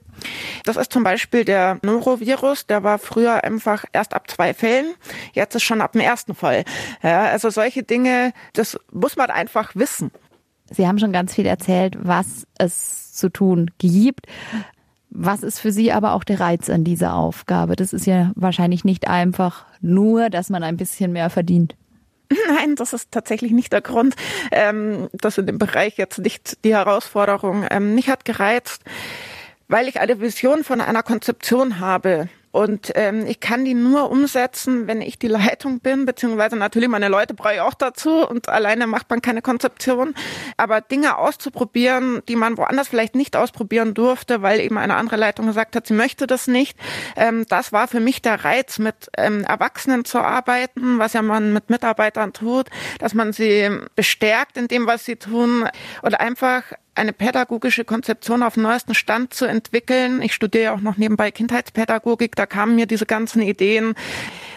Das 0.63 0.77
ist 0.77 0.91
zum 0.91 1.03
Beispiel 1.03 1.45
der 1.45 1.79
Norovirus. 1.83 2.67
Der 2.67 2.83
war 2.83 2.99
früher 2.99 3.43
einfach 3.43 3.85
erst 3.93 4.13
ab 4.13 4.29
zwei 4.29 4.53
Fällen. 4.53 4.93
Jetzt 5.33 5.55
ist 5.55 5.63
schon 5.63 5.81
ab 5.81 5.91
dem 5.91 6.01
ersten 6.01 6.35
Fall. 6.35 6.63
Ja, 7.03 7.25
also 7.25 7.49
solche 7.49 7.83
Dinge, 7.83 8.33
das 8.53 8.79
muss 8.91 9.15
man 9.15 9.29
einfach 9.29 9.75
wissen. 9.75 10.11
Sie 10.71 10.87
haben 10.87 10.97
schon 10.99 11.11
ganz 11.11 11.33
viel 11.33 11.45
erzählt, 11.45 11.97
was 12.01 12.47
es 12.57 13.13
zu 13.13 13.29
tun 13.29 13.71
gibt. 13.77 14.25
Was 15.09 15.43
ist 15.43 15.59
für 15.59 15.71
Sie 15.71 15.91
aber 15.91 16.13
auch 16.13 16.23
der 16.23 16.39
Reiz 16.39 16.69
an 16.69 16.83
dieser 16.83 17.13
Aufgabe? 17.13 17.75
Das 17.75 17.93
ist 17.93 18.05
ja 18.05 18.31
wahrscheinlich 18.35 18.83
nicht 18.83 19.07
einfach 19.07 19.65
nur, 19.79 20.29
dass 20.29 20.49
man 20.49 20.63
ein 20.63 20.75
bisschen 20.75 21.13
mehr 21.13 21.29
verdient. 21.29 21.75
Nein, 22.47 22.75
das 22.75 22.93
ist 22.93 23.11
tatsächlich 23.11 23.51
nicht 23.51 23.73
der 23.73 23.81
Grund. 23.81 24.15
Ähm, 24.51 25.09
das 25.13 25.37
in 25.37 25.47
dem 25.47 25.57
Bereich 25.57 25.97
jetzt 25.97 26.19
nicht 26.19 26.63
die 26.63 26.73
Herausforderung. 26.73 27.65
Ähm, 27.69 27.95
mich 27.95 28.09
hat 28.09 28.25
gereizt, 28.25 28.81
weil 29.67 29.87
ich 29.87 29.99
eine 29.99 30.19
Vision 30.19 30.63
von 30.63 30.81
einer 30.81 31.03
Konzeption 31.03 31.79
habe. 31.79 32.29
Und 32.55 32.93
ähm, 32.95 33.25
ich 33.27 33.41
kann 33.41 33.65
die 33.65 33.73
nur 33.73 34.09
umsetzen, 34.09 34.87
wenn 34.87 35.01
ich 35.01 35.19
die 35.19 35.27
Leitung 35.27 35.81
bin, 35.81 36.05
beziehungsweise 36.05 36.55
natürlich 36.55 36.87
meine 36.87 37.09
Leute 37.09 37.33
brauche 37.33 37.55
ich 37.55 37.59
auch 37.59 37.73
dazu 37.73 38.25
und 38.25 38.47
alleine 38.47 38.87
macht 38.87 39.09
man 39.09 39.21
keine 39.21 39.41
Konzeption. 39.41 40.15
Aber 40.55 40.79
Dinge 40.79 41.17
auszuprobieren, 41.17 42.21
die 42.29 42.37
man 42.37 42.57
woanders 42.57 42.87
vielleicht 42.87 43.13
nicht 43.13 43.35
ausprobieren 43.35 43.93
durfte, 43.93 44.41
weil 44.41 44.61
eben 44.61 44.77
eine 44.77 44.95
andere 44.95 45.17
Leitung 45.17 45.47
gesagt 45.47 45.75
hat, 45.75 45.85
sie 45.85 45.95
möchte 45.95 46.27
das 46.27 46.47
nicht, 46.47 46.77
ähm, 47.17 47.45
das 47.49 47.73
war 47.73 47.89
für 47.89 47.99
mich 47.99 48.21
der 48.21 48.45
Reiz, 48.45 48.79
mit 48.79 49.09
ähm, 49.17 49.43
Erwachsenen 49.43 50.05
zu 50.05 50.19
arbeiten, 50.19 50.97
was 50.97 51.11
ja 51.11 51.21
man 51.21 51.51
mit 51.51 51.69
Mitarbeitern 51.69 52.31
tut, 52.31 52.69
dass 52.99 53.13
man 53.13 53.33
sie 53.33 53.69
bestärkt 53.97 54.55
in 54.55 54.69
dem, 54.69 54.87
was 54.87 55.03
sie 55.03 55.17
tun 55.17 55.67
oder 56.03 56.21
einfach 56.21 56.63
eine 56.95 57.13
pädagogische 57.13 57.85
Konzeption 57.85 58.41
auf 58.41 58.57
neuesten 58.57 58.95
Stand 58.95 59.33
zu 59.33 59.45
entwickeln. 59.45 60.21
Ich 60.21 60.33
studiere 60.33 60.73
auch 60.73 60.79
noch 60.79 60.97
nebenbei 60.97 61.31
Kindheitspädagogik. 61.31 62.35
Da 62.35 62.45
kamen 62.45 62.75
mir 62.75 62.87
diese 62.87 63.05
ganzen 63.05 63.41
Ideen, 63.41 63.93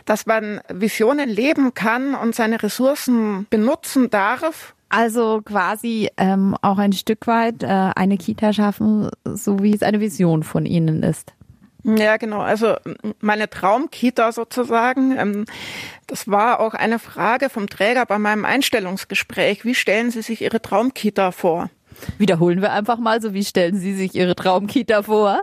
dass 0.05 0.27
man 0.27 0.61
Visionen 0.73 1.29
leben 1.29 1.75
kann 1.75 2.15
und 2.15 2.35
seine 2.35 2.63
Ressourcen 2.63 3.47
benutzen 3.51 4.11
darf. 4.11 4.75
Also 4.89 5.43
quasi 5.45 6.09
ähm, 6.17 6.57
auch 6.63 6.79
ein 6.79 6.93
Stück 6.93 7.27
weit 7.27 7.63
äh, 7.63 7.67
eine 7.67 8.17
Kita 8.17 8.53
schaffen, 8.53 9.11
so 9.25 9.63
wie 9.63 9.75
es 9.75 9.83
eine 9.83 10.01
Vision 10.01 10.43
von 10.43 10.65
Ihnen 10.65 11.03
ist. 11.03 11.35
Ja, 11.85 12.17
genau. 12.17 12.41
Also 12.41 12.77
meine 13.21 13.49
Traumkita 13.49 14.33
sozusagen. 14.33 15.17
Ähm, 15.17 15.45
das 16.07 16.29
war 16.29 16.61
auch 16.61 16.75
eine 16.75 16.99
Frage 16.99 17.51
vom 17.51 17.69
Träger 17.69 18.07
bei 18.07 18.19
meinem 18.19 18.45
Einstellungsgespräch. 18.45 19.65
Wie 19.65 19.75
stellen 19.75 20.11
Sie 20.11 20.23
sich 20.23 20.43
Ihre 20.43 20.61
Traumkita 20.61 21.33
vor? 21.33 21.71
Wiederholen 22.19 22.63
wir 22.63 22.73
einfach 22.73 22.99
mal 22.99 23.21
so, 23.21 23.35
wie 23.35 23.45
stellen 23.45 23.79
Sie 23.79 23.95
sich 23.95 24.15
Ihre 24.15 24.35
Traumkita 24.35 25.03
vor? 25.03 25.43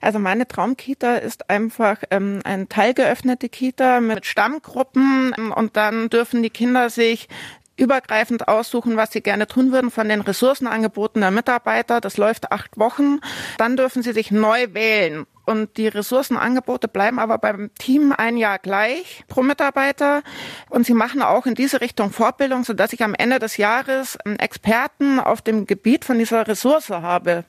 Also 0.00 0.18
meine 0.18 0.46
Traumkita 0.46 1.16
ist 1.16 1.48
einfach 1.48 1.98
ähm, 2.10 2.40
eine 2.44 2.68
teilgeöffnete 2.68 3.48
Kita 3.48 4.00
mit 4.00 4.26
Stammgruppen 4.26 5.34
ähm, 5.38 5.52
und 5.52 5.76
dann 5.76 6.10
dürfen 6.10 6.42
die 6.42 6.50
Kinder 6.50 6.90
sich 6.90 7.28
übergreifend 7.76 8.46
aussuchen, 8.46 8.96
was 8.96 9.12
sie 9.12 9.20
gerne 9.20 9.46
tun 9.46 9.72
würden 9.72 9.90
von 9.90 10.08
den 10.08 10.20
Ressourcenangeboten 10.20 11.20
der 11.20 11.30
Mitarbeiter. 11.30 12.00
Das 12.00 12.16
läuft 12.16 12.52
acht 12.52 12.78
Wochen. 12.78 13.20
Dann 13.58 13.76
dürfen 13.76 14.02
sie 14.02 14.12
sich 14.12 14.30
neu 14.30 14.68
wählen. 14.72 15.26
Und 15.44 15.76
die 15.76 15.88
Ressourcenangebote 15.88 16.88
bleiben 16.88 17.18
aber 17.18 17.38
beim 17.38 17.70
Team 17.74 18.12
ein 18.16 18.36
Jahr 18.36 18.58
gleich 18.58 19.24
pro 19.28 19.42
Mitarbeiter. 19.42 20.22
Und 20.70 20.86
sie 20.86 20.94
machen 20.94 21.22
auch 21.22 21.46
in 21.46 21.54
diese 21.54 21.80
Richtung 21.80 22.10
Fortbildung, 22.10 22.64
sodass 22.64 22.92
ich 22.92 23.02
am 23.02 23.14
Ende 23.14 23.38
des 23.38 23.56
Jahres 23.56 24.18
Experten 24.38 25.20
auf 25.20 25.42
dem 25.42 25.66
Gebiet 25.66 26.04
von 26.04 26.18
dieser 26.18 26.46
Ressource 26.46 26.90
habe. 26.90 27.44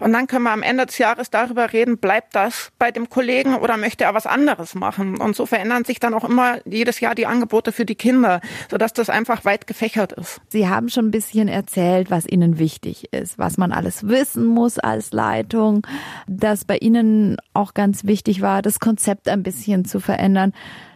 Und 0.00 0.12
dann 0.12 0.26
können 0.26 0.44
wir 0.44 0.52
am 0.52 0.62
Ende 0.62 0.86
des 0.86 0.98
Jahres 0.98 1.30
darüber 1.30 1.72
reden, 1.72 1.98
bleibt 1.98 2.34
das 2.34 2.70
bei 2.78 2.90
dem 2.90 3.08
Kollegen 3.08 3.56
oder 3.56 3.76
möchte 3.76 4.04
er 4.04 4.14
was 4.14 4.26
anderes 4.26 4.74
machen? 4.74 5.18
Und 5.20 5.36
so 5.36 5.46
verändern 5.46 5.84
sich 5.84 6.00
dann 6.00 6.14
auch 6.14 6.24
immer 6.24 6.58
jedes 6.66 7.00
Jahr 7.00 7.14
die 7.14 7.26
Angebote 7.26 7.72
für 7.72 7.84
die 7.84 7.94
Kinder, 7.94 8.40
sodass 8.70 8.92
das 8.92 9.10
einfach 9.10 9.44
weit 9.44 9.66
gefächert 9.66 10.12
ist. 10.12 10.40
Sie 10.48 10.68
haben 10.68 10.88
schon 10.88 11.06
ein 11.06 11.10
bisschen 11.10 11.48
erzählt, 11.48 12.10
was 12.10 12.26
Ihnen 12.26 12.58
wichtig 12.58 13.12
ist, 13.12 13.38
was 13.38 13.58
man 13.58 13.72
alles 13.72 14.08
wissen 14.08 14.46
muss 14.46 14.78
als 14.78 15.12
Leitung, 15.12 15.86
dass 16.26 16.64
bei 16.64 16.78
Ihnen 16.78 17.36
auch 17.52 17.74
ganz 17.74 18.04
wichtig 18.04 18.42
war, 18.42 18.62
das 18.62 18.80
Konzept 18.80 19.28
ein 19.28 19.42
bisschen 19.42 19.84
zu 19.84 20.00
verändern. 20.00 20.52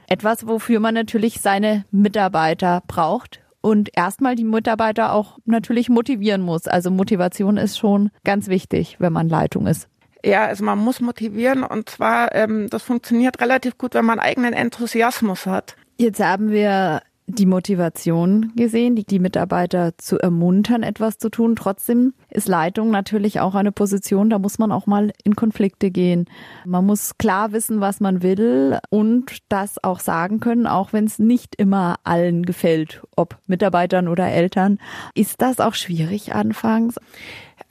Etwas, 0.08 0.46
wofür 0.46 0.80
man 0.80 0.94
natürlich 0.94 1.40
seine 1.40 1.84
Mitarbeiter 1.90 2.82
braucht 2.86 3.41
und 3.62 3.88
erstmal 3.96 4.34
die 4.34 4.44
Mitarbeiter 4.44 5.14
auch 5.14 5.38
natürlich 5.46 5.88
motivieren 5.88 6.42
muss. 6.42 6.68
Also 6.68 6.90
Motivation 6.90 7.56
ist 7.56 7.78
schon 7.78 8.10
ganz 8.24 8.48
wichtig, 8.48 8.96
wenn 8.98 9.12
man 9.12 9.28
Leitung 9.28 9.66
ist. 9.66 9.88
Ja, 10.24 10.44
also 10.44 10.64
man 10.64 10.78
muss 10.78 11.00
motivieren 11.00 11.64
und 11.64 11.88
zwar, 11.88 12.34
ähm, 12.34 12.68
das 12.70 12.82
funktioniert 12.82 13.40
relativ 13.40 13.78
gut, 13.78 13.94
wenn 13.94 14.04
man 14.04 14.20
eigenen 14.20 14.52
Enthusiasmus 14.52 15.46
hat. 15.46 15.76
Jetzt 15.96 16.22
haben 16.22 16.50
wir 16.50 17.02
die 17.26 17.46
Motivation 17.46 18.52
gesehen, 18.56 18.96
die, 18.96 19.04
die 19.04 19.18
Mitarbeiter 19.18 19.96
zu 19.96 20.18
ermuntern, 20.18 20.82
etwas 20.82 21.18
zu 21.18 21.30
tun. 21.30 21.56
Trotzdem 21.56 22.14
ist 22.30 22.48
Leitung 22.48 22.90
natürlich 22.90 23.40
auch 23.40 23.54
eine 23.54 23.72
Position, 23.72 24.28
da 24.28 24.38
muss 24.38 24.58
man 24.58 24.72
auch 24.72 24.86
mal 24.86 25.12
in 25.24 25.36
Konflikte 25.36 25.90
gehen. 25.90 26.26
Man 26.64 26.84
muss 26.84 27.16
klar 27.18 27.52
wissen, 27.52 27.80
was 27.80 28.00
man 28.00 28.22
will 28.22 28.78
und 28.90 29.38
das 29.48 29.82
auch 29.82 30.00
sagen 30.00 30.40
können, 30.40 30.66
auch 30.66 30.92
wenn 30.92 31.04
es 31.04 31.18
nicht 31.18 31.54
immer 31.54 31.96
allen 32.04 32.44
gefällt, 32.44 33.02
ob 33.16 33.38
Mitarbeitern 33.46 34.08
oder 34.08 34.28
Eltern. 34.28 34.78
Ist 35.14 35.42
das 35.42 35.60
auch 35.60 35.74
schwierig 35.74 36.34
anfangs? 36.34 36.96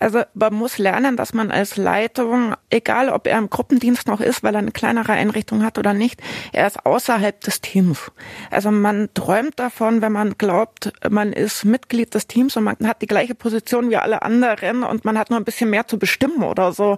Also 0.01 0.23
man 0.33 0.55
muss 0.55 0.79
lernen, 0.79 1.15
dass 1.15 1.33
man 1.33 1.51
als 1.51 1.77
Leitung, 1.77 2.55
egal 2.71 3.09
ob 3.09 3.27
er 3.27 3.37
im 3.37 3.51
Gruppendienst 3.51 4.07
noch 4.07 4.19
ist, 4.19 4.41
weil 4.41 4.55
er 4.55 4.59
eine 4.59 4.71
kleinere 4.71 5.11
Einrichtung 5.11 5.63
hat 5.63 5.77
oder 5.77 5.93
nicht, 5.93 6.19
er 6.53 6.65
ist 6.65 6.87
außerhalb 6.87 7.39
des 7.39 7.61
Teams. 7.61 8.11
Also 8.49 8.71
man 8.71 9.09
träumt 9.13 9.59
davon, 9.59 10.01
wenn 10.01 10.11
man 10.11 10.39
glaubt, 10.39 10.91
man 11.07 11.31
ist 11.33 11.65
Mitglied 11.65 12.15
des 12.15 12.25
Teams 12.25 12.57
und 12.57 12.63
man 12.63 12.77
hat 12.83 13.03
die 13.03 13.07
gleiche 13.07 13.35
Position 13.35 13.91
wie 13.91 13.97
alle 13.97 14.23
anderen 14.23 14.81
und 14.81 15.05
man 15.05 15.19
hat 15.19 15.29
nur 15.29 15.37
ein 15.37 15.45
bisschen 15.45 15.69
mehr 15.69 15.85
zu 15.85 15.99
bestimmen 15.99 16.41
oder 16.41 16.71
so. 16.73 16.97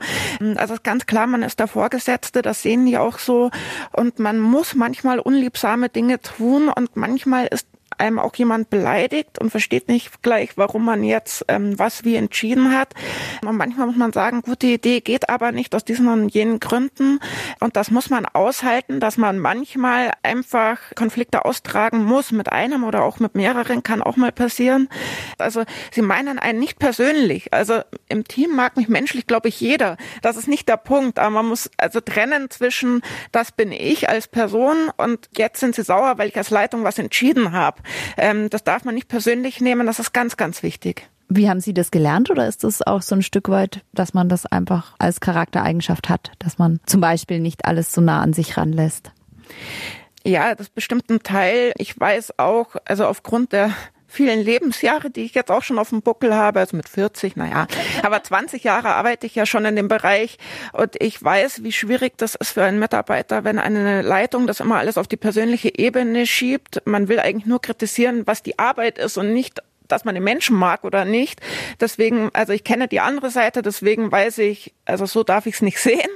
Also 0.55 0.75
ist 0.75 0.85
ganz 0.85 1.05
klar, 1.05 1.27
man 1.27 1.43
ist 1.43 1.59
der 1.59 1.67
Vorgesetzte, 1.67 2.41
das 2.41 2.61
sehen 2.61 2.85
die 2.85 2.97
auch 2.97 3.19
so 3.19 3.51
und 3.91 4.19
man 4.19 4.39
muss 4.39 4.75
manchmal 4.75 5.19
unliebsame 5.19 5.89
Dinge 5.89 6.21
tun 6.21 6.69
und 6.69 6.95
manchmal 6.95 7.47
ist 7.47 7.67
einem 7.99 8.19
auch 8.19 8.35
jemand 8.35 8.69
beleidigt 8.69 9.39
und 9.39 9.49
versteht 9.49 9.87
nicht 9.87 10.21
gleich, 10.21 10.57
warum 10.57 10.85
man 10.85 11.03
jetzt 11.03 11.45
ähm, 11.47 11.77
was 11.77 12.03
wie 12.03 12.15
entschieden 12.15 12.75
hat. 12.75 12.93
Und 13.45 13.57
manchmal 13.57 13.87
muss 13.87 13.95
man 13.95 14.13
sagen, 14.13 14.41
gute 14.41 14.67
Idee 14.67 15.01
geht 15.01 15.29
aber 15.29 15.51
nicht 15.51 15.75
aus 15.75 15.85
diesen 15.85 16.07
und 16.07 16.29
jenen 16.29 16.59
Gründen. 16.59 17.19
Und 17.59 17.75
das 17.75 17.91
muss 17.91 18.09
man 18.09 18.25
aushalten, 18.25 18.99
dass 18.99 19.17
man 19.17 19.39
manchmal 19.39 20.11
einfach 20.23 20.79
Konflikte 20.95 21.45
austragen 21.45 22.03
muss 22.03 22.31
mit 22.31 22.51
einem 22.51 22.83
oder 22.83 23.03
auch 23.03 23.19
mit 23.19 23.35
mehreren, 23.35 23.83
kann 23.83 24.01
auch 24.01 24.15
mal 24.15 24.31
passieren. 24.31 24.89
Also 25.37 25.63
sie 25.91 26.01
meinen 26.01 26.39
einen 26.39 26.59
nicht 26.59 26.79
persönlich. 26.79 27.53
Also 27.53 27.81
im 28.09 28.23
Team 28.25 28.55
mag 28.55 28.77
mich 28.77 28.87
menschlich, 28.87 29.27
glaube 29.27 29.49
ich, 29.49 29.59
jeder. 29.59 29.97
Das 30.21 30.37
ist 30.37 30.47
nicht 30.47 30.67
der 30.69 30.77
Punkt. 30.77 31.19
Aber 31.19 31.29
man 31.29 31.47
muss 31.47 31.69
also 31.77 31.99
trennen 31.99 32.49
zwischen, 32.49 33.01
das 33.31 33.51
bin 33.51 33.71
ich 33.71 34.09
als 34.09 34.27
Person 34.27 34.91
und 34.97 35.29
jetzt 35.37 35.59
sind 35.59 35.75
sie 35.75 35.83
sauer, 35.83 36.17
weil 36.17 36.29
ich 36.29 36.37
als 36.37 36.49
Leitung 36.49 36.83
was 36.83 36.99
entschieden 36.99 37.51
habe. 37.51 37.81
Ähm, 38.17 38.49
das 38.49 38.63
darf 38.63 38.85
man 38.85 38.95
nicht 38.95 39.07
persönlich 39.07 39.61
nehmen. 39.61 39.87
Das 39.87 39.99
ist 39.99 40.13
ganz, 40.13 40.37
ganz 40.37 40.63
wichtig. 40.63 41.09
Wie 41.29 41.49
haben 41.49 41.61
Sie 41.61 41.73
das 41.73 41.89
gelernt 41.89 42.29
oder 42.29 42.47
ist 42.47 42.63
das 42.63 42.81
auch 42.81 43.01
so 43.01 43.15
ein 43.15 43.23
Stück 43.23 43.49
weit, 43.49 43.81
dass 43.93 44.13
man 44.13 44.29
das 44.29 44.45
einfach 44.45 44.93
als 44.99 45.19
Charaktereigenschaft 45.19 46.09
hat, 46.09 46.31
dass 46.39 46.57
man 46.57 46.79
zum 46.85 47.01
Beispiel 47.01 47.39
nicht 47.39 47.65
alles 47.65 47.91
so 47.91 48.01
nah 48.01 48.21
an 48.21 48.33
sich 48.33 48.57
ranlässt? 48.57 49.11
Ja, 50.25 50.55
das 50.55 50.69
bestimmt 50.69 51.09
ein 51.09 51.23
Teil. 51.23 51.73
Ich 51.77 51.99
weiß 51.99 52.39
auch, 52.39 52.75
also 52.85 53.05
aufgrund 53.05 53.51
der 53.51 53.71
vielen 54.13 54.39
Lebensjahre, 54.39 55.09
die 55.09 55.23
ich 55.23 55.33
jetzt 55.33 55.51
auch 55.51 55.63
schon 55.63 55.79
auf 55.79 55.89
dem 55.89 56.01
Buckel 56.01 56.35
habe, 56.35 56.59
also 56.59 56.77
mit 56.77 56.87
40, 56.87 57.35
naja, 57.35 57.67
aber 58.03 58.23
20 58.23 58.63
Jahre 58.63 58.89
arbeite 58.89 59.25
ich 59.25 59.35
ja 59.35 59.45
schon 59.45 59.65
in 59.65 59.75
dem 59.75 59.87
Bereich 59.87 60.37
und 60.71 60.95
ich 61.01 61.21
weiß, 61.21 61.63
wie 61.63 61.71
schwierig 61.71 62.13
das 62.17 62.35
ist 62.35 62.51
für 62.51 62.63
einen 62.63 62.79
Mitarbeiter, 62.79 63.43
wenn 63.43 63.59
eine 63.59 64.01
Leitung 64.01 64.47
das 64.47 64.59
immer 64.59 64.77
alles 64.77 64.97
auf 64.97 65.07
die 65.07 65.17
persönliche 65.17 65.77
Ebene 65.77 66.25
schiebt. 66.27 66.81
Man 66.85 67.07
will 67.07 67.19
eigentlich 67.19 67.47
nur 67.47 67.61
kritisieren, 67.61 68.23
was 68.25 68.43
die 68.43 68.59
Arbeit 68.59 68.97
ist 68.99 69.17
und 69.17 69.33
nicht 69.33 69.61
dass 69.87 70.05
man 70.05 70.15
den 70.15 70.23
Menschen 70.23 70.57
mag 70.57 70.83
oder 70.83 71.05
nicht. 71.05 71.41
Deswegen, 71.79 72.29
also 72.33 72.53
ich 72.53 72.63
kenne 72.63 72.87
die 72.87 72.99
andere 72.99 73.29
Seite, 73.29 73.61
deswegen 73.61 74.11
weiß 74.11 74.39
ich, 74.39 74.73
also 74.85 75.05
so 75.05 75.23
darf 75.23 75.45
ich 75.45 75.55
es 75.55 75.61
nicht 75.61 75.79
sehen. 75.79 76.09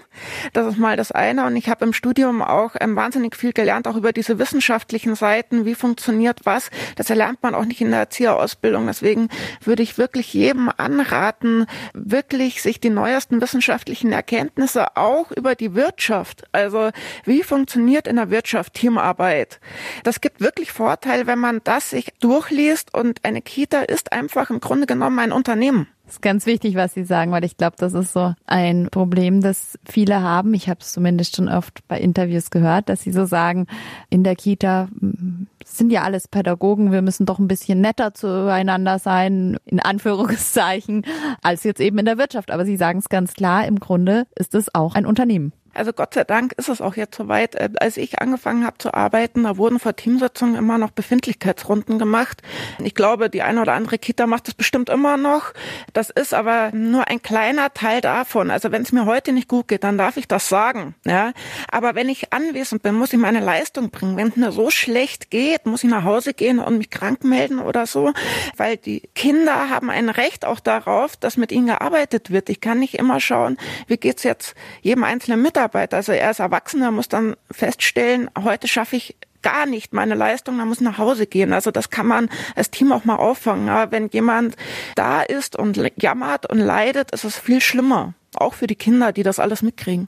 Das 0.54 0.68
ist 0.68 0.78
mal 0.78 0.98
das 0.98 1.12
eine. 1.12 1.46
Und 1.46 1.56
ich 1.56 1.70
habe 1.70 1.86
im 1.86 1.94
Studium 1.94 2.42
auch 2.42 2.76
ähm, 2.80 2.96
wahnsinnig 2.96 3.36
viel 3.36 3.54
gelernt, 3.54 3.88
auch 3.88 3.96
über 3.96 4.14
diese 4.14 4.40
wissenschaftlichen 4.40 5.16
Seiten, 5.16 5.66
wie 5.66 5.76
funktioniert 5.76 6.42
was. 6.44 6.70
Das 6.96 7.10
erlernt 7.10 7.44
man 7.44 7.56
auch 7.56 7.66
nicht 7.66 7.82
in 7.82 7.92
der 7.92 8.00
Erzieherausbildung. 8.00 8.88
Deswegen 8.88 9.30
würde 9.64 9.84
ich 9.84 9.98
wirklich 9.98 10.34
jedem 10.34 10.72
anraten, 10.76 11.66
wirklich 11.94 12.62
sich 12.62 12.80
die 12.80 12.90
neuesten 12.90 13.42
wissenschaftlichen 13.42 14.12
Erkenntnisse 14.12 14.98
auch 14.98 15.32
über 15.32 15.56
die 15.56 15.76
Wirtschaft, 15.76 16.44
also 16.52 16.92
wie 17.26 17.44
funktioniert 17.44 18.08
in 18.08 18.16
der 18.16 18.30
Wirtschaft 18.30 18.74
Teamarbeit. 18.74 19.60
Das 20.04 20.22
gibt 20.22 20.42
wirklich 20.42 20.72
Vorteile, 20.72 21.28
wenn 21.28 21.40
man 21.40 21.62
das 21.64 21.92
sich 21.92 22.14
durchliest 22.20 22.94
und 22.94 23.24
eine 23.24 23.42
Kita 23.58 23.82
ist 23.82 24.12
einfach 24.12 24.52
im 24.52 24.60
Grunde 24.60 24.86
genommen 24.86 25.18
ein 25.18 25.32
Unternehmen. 25.32 25.88
Das 26.06 26.18
ist 26.18 26.22
ganz 26.22 26.46
wichtig, 26.46 26.76
was 26.76 26.94
Sie 26.94 27.04
sagen, 27.04 27.32
weil 27.32 27.44
ich 27.44 27.58
glaube, 27.58 27.76
das 27.80 27.96
ist 27.96 28.14
so 28.14 28.36
ein 28.46 28.90
Problem, 28.92 29.42
das 29.42 29.80
viele 29.84 30.22
haben. 30.22 30.54
Ich 30.54 30.70
habe 30.70 30.82
es 30.82 30.92
zumindest 30.92 31.38
schon 31.38 31.50
oft 31.50 31.80
bei 31.88 32.00
Interviews 32.00 32.52
gehört, 32.52 32.88
dass 32.88 33.02
sie 33.02 33.12
so 33.12 33.26
sagen, 33.26 33.66
in 34.12 34.24
der 34.24 34.36
Kita 34.36 34.90
mm, 34.92 35.48
sind 35.66 35.92
ja 35.92 36.04
alles 36.04 36.28
Pädagogen, 36.28 36.92
wir 36.92 37.02
müssen 37.02 37.26
doch 37.26 37.40
ein 37.40 37.48
bisschen 37.48 37.82
netter 37.82 38.14
zueinander 38.14 39.00
sein, 39.00 39.58
in 39.66 39.80
Anführungszeichen, 39.80 41.04
als 41.42 41.64
jetzt 41.64 41.82
eben 41.82 41.98
in 41.98 42.06
der 42.06 42.20
Wirtschaft. 42.20 42.52
Aber 42.52 42.64
Sie 42.64 42.78
sagen 42.78 43.00
es 43.00 43.10
ganz 43.10 43.34
klar, 43.34 43.66
im 43.66 43.80
Grunde 43.80 44.28
ist 44.36 44.54
es 44.54 44.76
auch 44.76 44.94
ein 44.94 45.08
Unternehmen. 45.08 45.52
Also 45.78 45.94
Gott 45.94 46.16
sei 46.16 46.24
Dank 46.24 46.54
ist 46.54 46.70
es 46.70 46.82
auch 46.82 46.96
jetzt 46.96 47.16
soweit. 47.16 47.54
Äh, 47.56 47.70
als 47.80 47.98
ich 47.98 48.20
angefangen 48.20 48.66
habe 48.66 48.80
zu 48.80 48.94
arbeiten, 48.96 49.44
da 49.44 49.58
wurden 49.58 49.80
vor 49.80 49.96
Teamsitzungen 49.96 50.56
immer 50.56 50.80
noch 50.80 50.90
Befindlichkeitsrunden 50.90 52.00
gemacht. 52.00 52.42
Ich 52.84 52.96
glaube, 52.96 53.30
die 53.30 53.44
eine 53.44 53.62
oder 53.62 53.74
andere 53.74 54.00
Kita 54.00 54.26
macht 54.26 54.48
das 54.48 54.56
bestimmt 54.56 54.90
immer 54.90 55.18
noch. 55.18 55.54
Das 55.94 56.10
ist 56.10 56.34
aber 56.34 56.72
nur 56.74 57.08
ein 57.08 57.22
kleiner 57.22 57.74
Teil 57.74 58.02
davon. 58.02 58.50
Also 58.50 58.72
wenn 58.72 58.82
es 58.82 58.92
mir 58.92 59.06
heute 59.06 59.34
nicht 59.34 59.48
gut 59.48 59.68
geht, 59.68 59.84
dann 59.84 60.00
darf 60.00 60.18
ich 60.18 60.28
das 60.28 60.50
sagen. 60.50 60.96
Ja, 61.06 61.32
aber 61.72 61.94
wenn 61.94 62.10
ich 62.10 62.34
anwesend 62.34 62.82
bin, 62.82 62.96
muss 62.96 63.14
ich 63.14 63.20
meine 63.20 63.40
Leistung 63.40 63.92
bringen. 63.92 64.18
Wenn 64.18 64.30
es 64.30 64.36
mir 64.36 64.52
so 64.52 64.72
schlecht 64.72 65.30
geht, 65.30 65.68
muss 65.68 65.84
ich 65.84 65.90
nach 65.92 66.04
Hause 66.04 66.34
gehen 66.34 66.58
und 66.58 66.80
mich 66.80 66.90
krank 66.90 67.24
melden 67.24 67.60
oder 67.60 67.86
so, 67.86 68.14
weil 68.56 68.78
die 68.78 69.10
Kinder 69.14 69.70
haben 69.70 69.92
ein 69.92 70.10
Recht 70.10 70.44
auch 70.44 70.60
darauf, 70.60 71.16
dass 71.18 71.38
mit 71.38 71.52
ihnen 71.52 71.68
gearbeitet 71.68 72.32
wird. 72.32 72.50
Ich 72.50 72.62
kann 72.62 72.80
nicht 72.80 72.96
immer 72.96 73.20
schauen, 73.20 73.58
wie 73.86 73.98
geht's 73.98 74.24
jetzt 74.24 74.56
jedem 74.82 75.04
einzelnen 75.04 75.42
Mitarbeiter 75.44 75.67
Arbeit. 75.68 75.94
Also 75.94 76.14
er 76.14 76.32
ist 76.32 76.40
Erwachsener, 76.40 76.92
muss 76.92 77.10
dann 77.10 77.36
feststellen, 77.52 78.30
heute 78.42 78.70
schaffe 78.70 78.96
ich 78.96 79.18
gar 79.42 79.66
nicht 79.66 79.94
meine 79.94 80.16
Leistung, 80.16 80.58
dann 80.58 80.68
muss 80.68 80.82
nach 80.82 80.98
Hause 80.98 81.28
gehen. 81.28 81.52
Also 81.54 81.72
das 81.72 81.90
kann 81.90 82.08
man 82.08 82.30
als 82.56 82.72
Team 82.72 82.92
auch 82.92 83.04
mal 83.04 83.18
auffangen. 83.18 83.70
Aber 83.70 83.92
wenn 83.92 84.08
jemand 84.10 84.56
da 84.96 85.22
ist 85.22 85.58
und 85.58 85.80
jammert 85.98 86.50
und 86.50 86.60
leidet, 86.60 87.12
ist 87.12 87.26
es 87.26 87.38
viel 87.38 87.62
schlimmer. 87.62 88.14
Auch 88.36 88.54
für 88.54 88.68
die 88.68 88.76
Kinder, 88.76 89.12
die 89.12 89.24
das 89.24 89.40
alles 89.40 89.62
mitkriegen. 89.62 90.08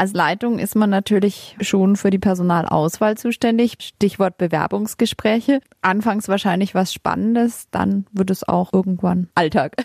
Als 0.00 0.14
Leitung 0.14 0.58
ist 0.58 0.76
man 0.76 0.88
natürlich 0.88 1.58
schon 1.60 1.94
für 1.94 2.08
die 2.08 2.18
Personalauswahl 2.18 3.18
zuständig. 3.18 3.76
Stichwort 3.78 4.38
Bewerbungsgespräche. 4.38 5.60
Anfangs 5.82 6.26
wahrscheinlich 6.26 6.74
was 6.74 6.94
Spannendes, 6.94 7.68
dann 7.70 8.06
wird 8.10 8.30
es 8.30 8.48
auch 8.48 8.72
irgendwann 8.72 9.28
Alltag. 9.34 9.76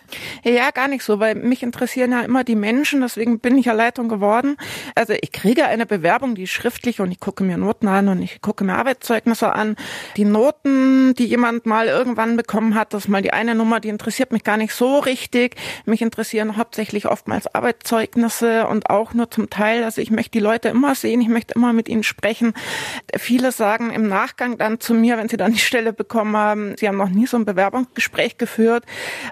Ja, 0.45 0.71
gar 0.71 0.87
nicht 0.87 1.03
so, 1.03 1.19
weil 1.19 1.35
mich 1.35 1.63
interessieren 1.63 2.11
ja 2.11 2.21
immer 2.21 2.45
die 2.45 2.55
Menschen, 2.55 3.01
deswegen 3.01 3.39
bin 3.39 3.57
ich 3.57 3.65
ja 3.65 3.73
Leitung 3.73 4.07
geworden. 4.07 4.55
Also 4.93 5.13
ich 5.19 5.33
kriege 5.33 5.65
eine 5.65 5.85
Bewerbung, 5.85 6.35
die 6.35 6.43
ist 6.43 6.51
schriftlich 6.51 7.01
und 7.01 7.11
ich 7.11 7.19
gucke 7.19 7.43
mir 7.43 7.57
Noten 7.57 7.89
an 7.89 8.07
und 8.07 8.21
ich 8.21 8.41
gucke 8.41 8.63
mir 8.63 8.75
Arbeitszeugnisse 8.75 9.51
an. 9.51 9.75
Die 10.15 10.23
Noten, 10.23 11.13
die 11.15 11.25
jemand 11.25 11.65
mal 11.65 11.87
irgendwann 11.87 12.37
bekommen 12.37 12.75
hat, 12.75 12.93
das 12.93 13.05
ist 13.05 13.09
mal 13.09 13.21
die 13.21 13.33
eine 13.33 13.53
Nummer, 13.53 13.81
die 13.81 13.89
interessiert 13.89 14.31
mich 14.31 14.45
gar 14.45 14.55
nicht 14.55 14.73
so 14.73 14.99
richtig. 14.99 15.55
Mich 15.85 16.01
interessieren 16.01 16.55
hauptsächlich 16.55 17.07
oftmals 17.07 17.53
Arbeitszeugnisse 17.53 18.67
und 18.67 18.89
auch 18.89 19.13
nur 19.13 19.29
zum 19.29 19.49
Teil, 19.49 19.83
also 19.83 20.04
ich 20.05 20.11
möchte 20.11 20.31
die 20.31 20.39
Leute 20.39 20.69
immer 20.69 20.93
sehen, 20.93 21.19
ich 21.19 21.29
möchte 21.29 21.55
immer 21.55 21.73
mit 21.73 21.89
ihnen 21.89 22.03
sprechen. 22.03 22.53
Viele 23.17 23.51
sagen 23.51 23.89
im 23.89 24.07
Nachgang 24.07 24.59
dann 24.59 24.79
zu 24.79 24.93
mir, 24.93 25.17
wenn 25.17 25.29
sie 25.29 25.37
dann 25.37 25.53
die 25.53 25.59
Stelle 25.59 25.93
bekommen 25.93 26.37
haben, 26.37 26.75
sie 26.77 26.87
haben 26.87 26.97
noch 26.97 27.09
nie 27.09 27.25
so 27.25 27.37
ein 27.37 27.45
Bewerbungsgespräch 27.45 28.37
geführt, 28.37 28.83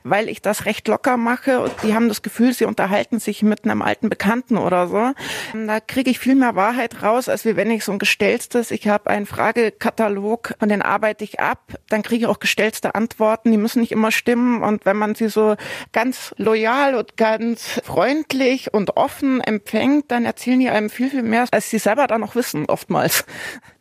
weil 0.04 0.30
ich 0.30 0.42
das 0.42 0.66
recht 0.66 0.88
locker 0.88 1.16
mache 1.16 1.60
und 1.60 1.72
die 1.84 1.94
haben 1.94 2.08
das 2.08 2.24
Gefühl, 2.24 2.54
sie 2.54 2.66
unterhalten 2.66 3.20
sich 3.20 3.44
mit 3.44 3.66
einem 3.66 3.84
alten 3.84 4.10
Bekannten 4.10 4.58
oder 4.58 4.88
so. 4.88 5.12
Da 5.54 5.80
kriege 5.80 6.10
ich 6.10 6.18
viel 6.18 6.34
mehr 6.34 6.56
Wahrheit 6.56 7.04
raus, 7.04 7.30
als 7.30 7.46
wenn 7.46 7.70
ich 7.70 7.84
so 7.84 7.92
ein 7.92 8.00
gestellstes, 8.00 8.72
ich 8.72 8.88
habe 8.88 9.12
einen 9.12 9.28
Fragekatalog 9.28 10.56
und 10.60 10.70
den 10.70 10.82
arbeite 10.82 11.24
ich 11.24 11.40
ab, 11.40 11.74
dann 11.90 12.02
kriege 12.02 12.26
ich 12.26 12.28
auch 12.28 12.40
gestellte 12.40 12.96
Antworten, 12.96 13.52
die 13.52 13.58
müssen 13.58 13.82
nicht 13.82 13.92
immer 13.92 14.12
stimmen 14.12 14.64
und 14.64 14.88
wenn 14.88 14.98
man 14.98 15.14
sie 15.14 15.30
so 15.30 15.56
ganz 15.92 16.34
loyal 16.38 16.96
und 16.96 17.16
ganz 17.16 17.80
freundlich 17.84 18.74
und 18.74 18.98
offen 18.98 19.40
empfängt, 19.40 20.10
dann 20.10 20.26
erzählen 20.26 20.63
die 20.64 20.70
einem 20.70 20.90
viel, 20.90 21.10
viel 21.10 21.24
mehr, 21.24 21.46
als 21.52 21.70
sie 21.70 21.78
selber 21.78 22.08
dann 22.08 22.22
noch 22.22 22.36
wissen, 22.36 22.66
oftmals. 22.68 23.26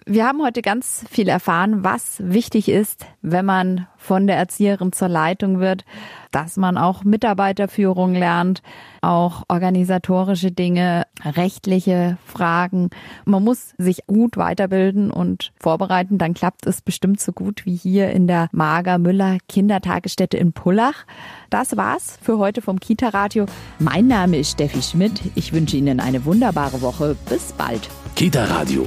Wir 0.05 0.27
haben 0.27 0.43
heute 0.43 0.63
ganz 0.63 1.05
viel 1.11 1.29
erfahren, 1.29 1.85
was 1.85 2.17
wichtig 2.19 2.69
ist, 2.69 3.07
wenn 3.21 3.45
man 3.45 3.87
von 4.03 4.27
der 4.27 4.37
Erzieherin 4.37 4.93
zur 4.93 5.09
Leitung 5.09 5.61
wird, 5.61 5.85
dass 6.33 6.57
man 6.57 6.77
auch 6.77 7.05
Mitarbeiterführung 7.05 8.15
lernt, 8.15 8.63
auch 9.01 9.45
organisatorische 9.49 10.51
Dinge, 10.51 11.07
rechtliche 11.25 12.17
Fragen. 12.27 12.91
Man 13.25 13.45
muss 13.45 13.75
sich 13.79 14.07
gut 14.07 14.37
weiterbilden 14.37 15.11
und 15.11 15.53
vorbereiten, 15.61 16.19
dann 16.19 16.35
klappt 16.35 16.67
es 16.67 16.81
bestimmt 16.81 17.21
so 17.21 17.33
gut 17.33 17.65
wie 17.65 17.77
hier 17.77 18.11
in 18.11 18.27
der 18.27 18.49
Mager 18.53 18.99
Müller 18.99 19.39
Kindertagesstätte 19.49 20.37
in 20.37 20.53
Pullach. 20.53 21.05
Das 21.51 21.77
war's 21.77 22.19
für 22.21 22.39
heute 22.39 22.63
vom 22.63 22.81
Kita 22.81 23.09
Radio. 23.09 23.47
Mein 23.79 24.07
Name 24.09 24.39
ist 24.39 24.53
Steffi 24.53 24.83
Schmidt. 24.83 25.21
Ich 25.35 25.53
wünsche 25.53 25.77
Ihnen 25.77 26.01
eine 26.01 26.25
wunderbare 26.25 26.83
Woche. 26.83 27.17
Bis 27.29 27.53
bald. 27.53 27.89
Kita 28.15 28.45
Radio, 28.45 28.87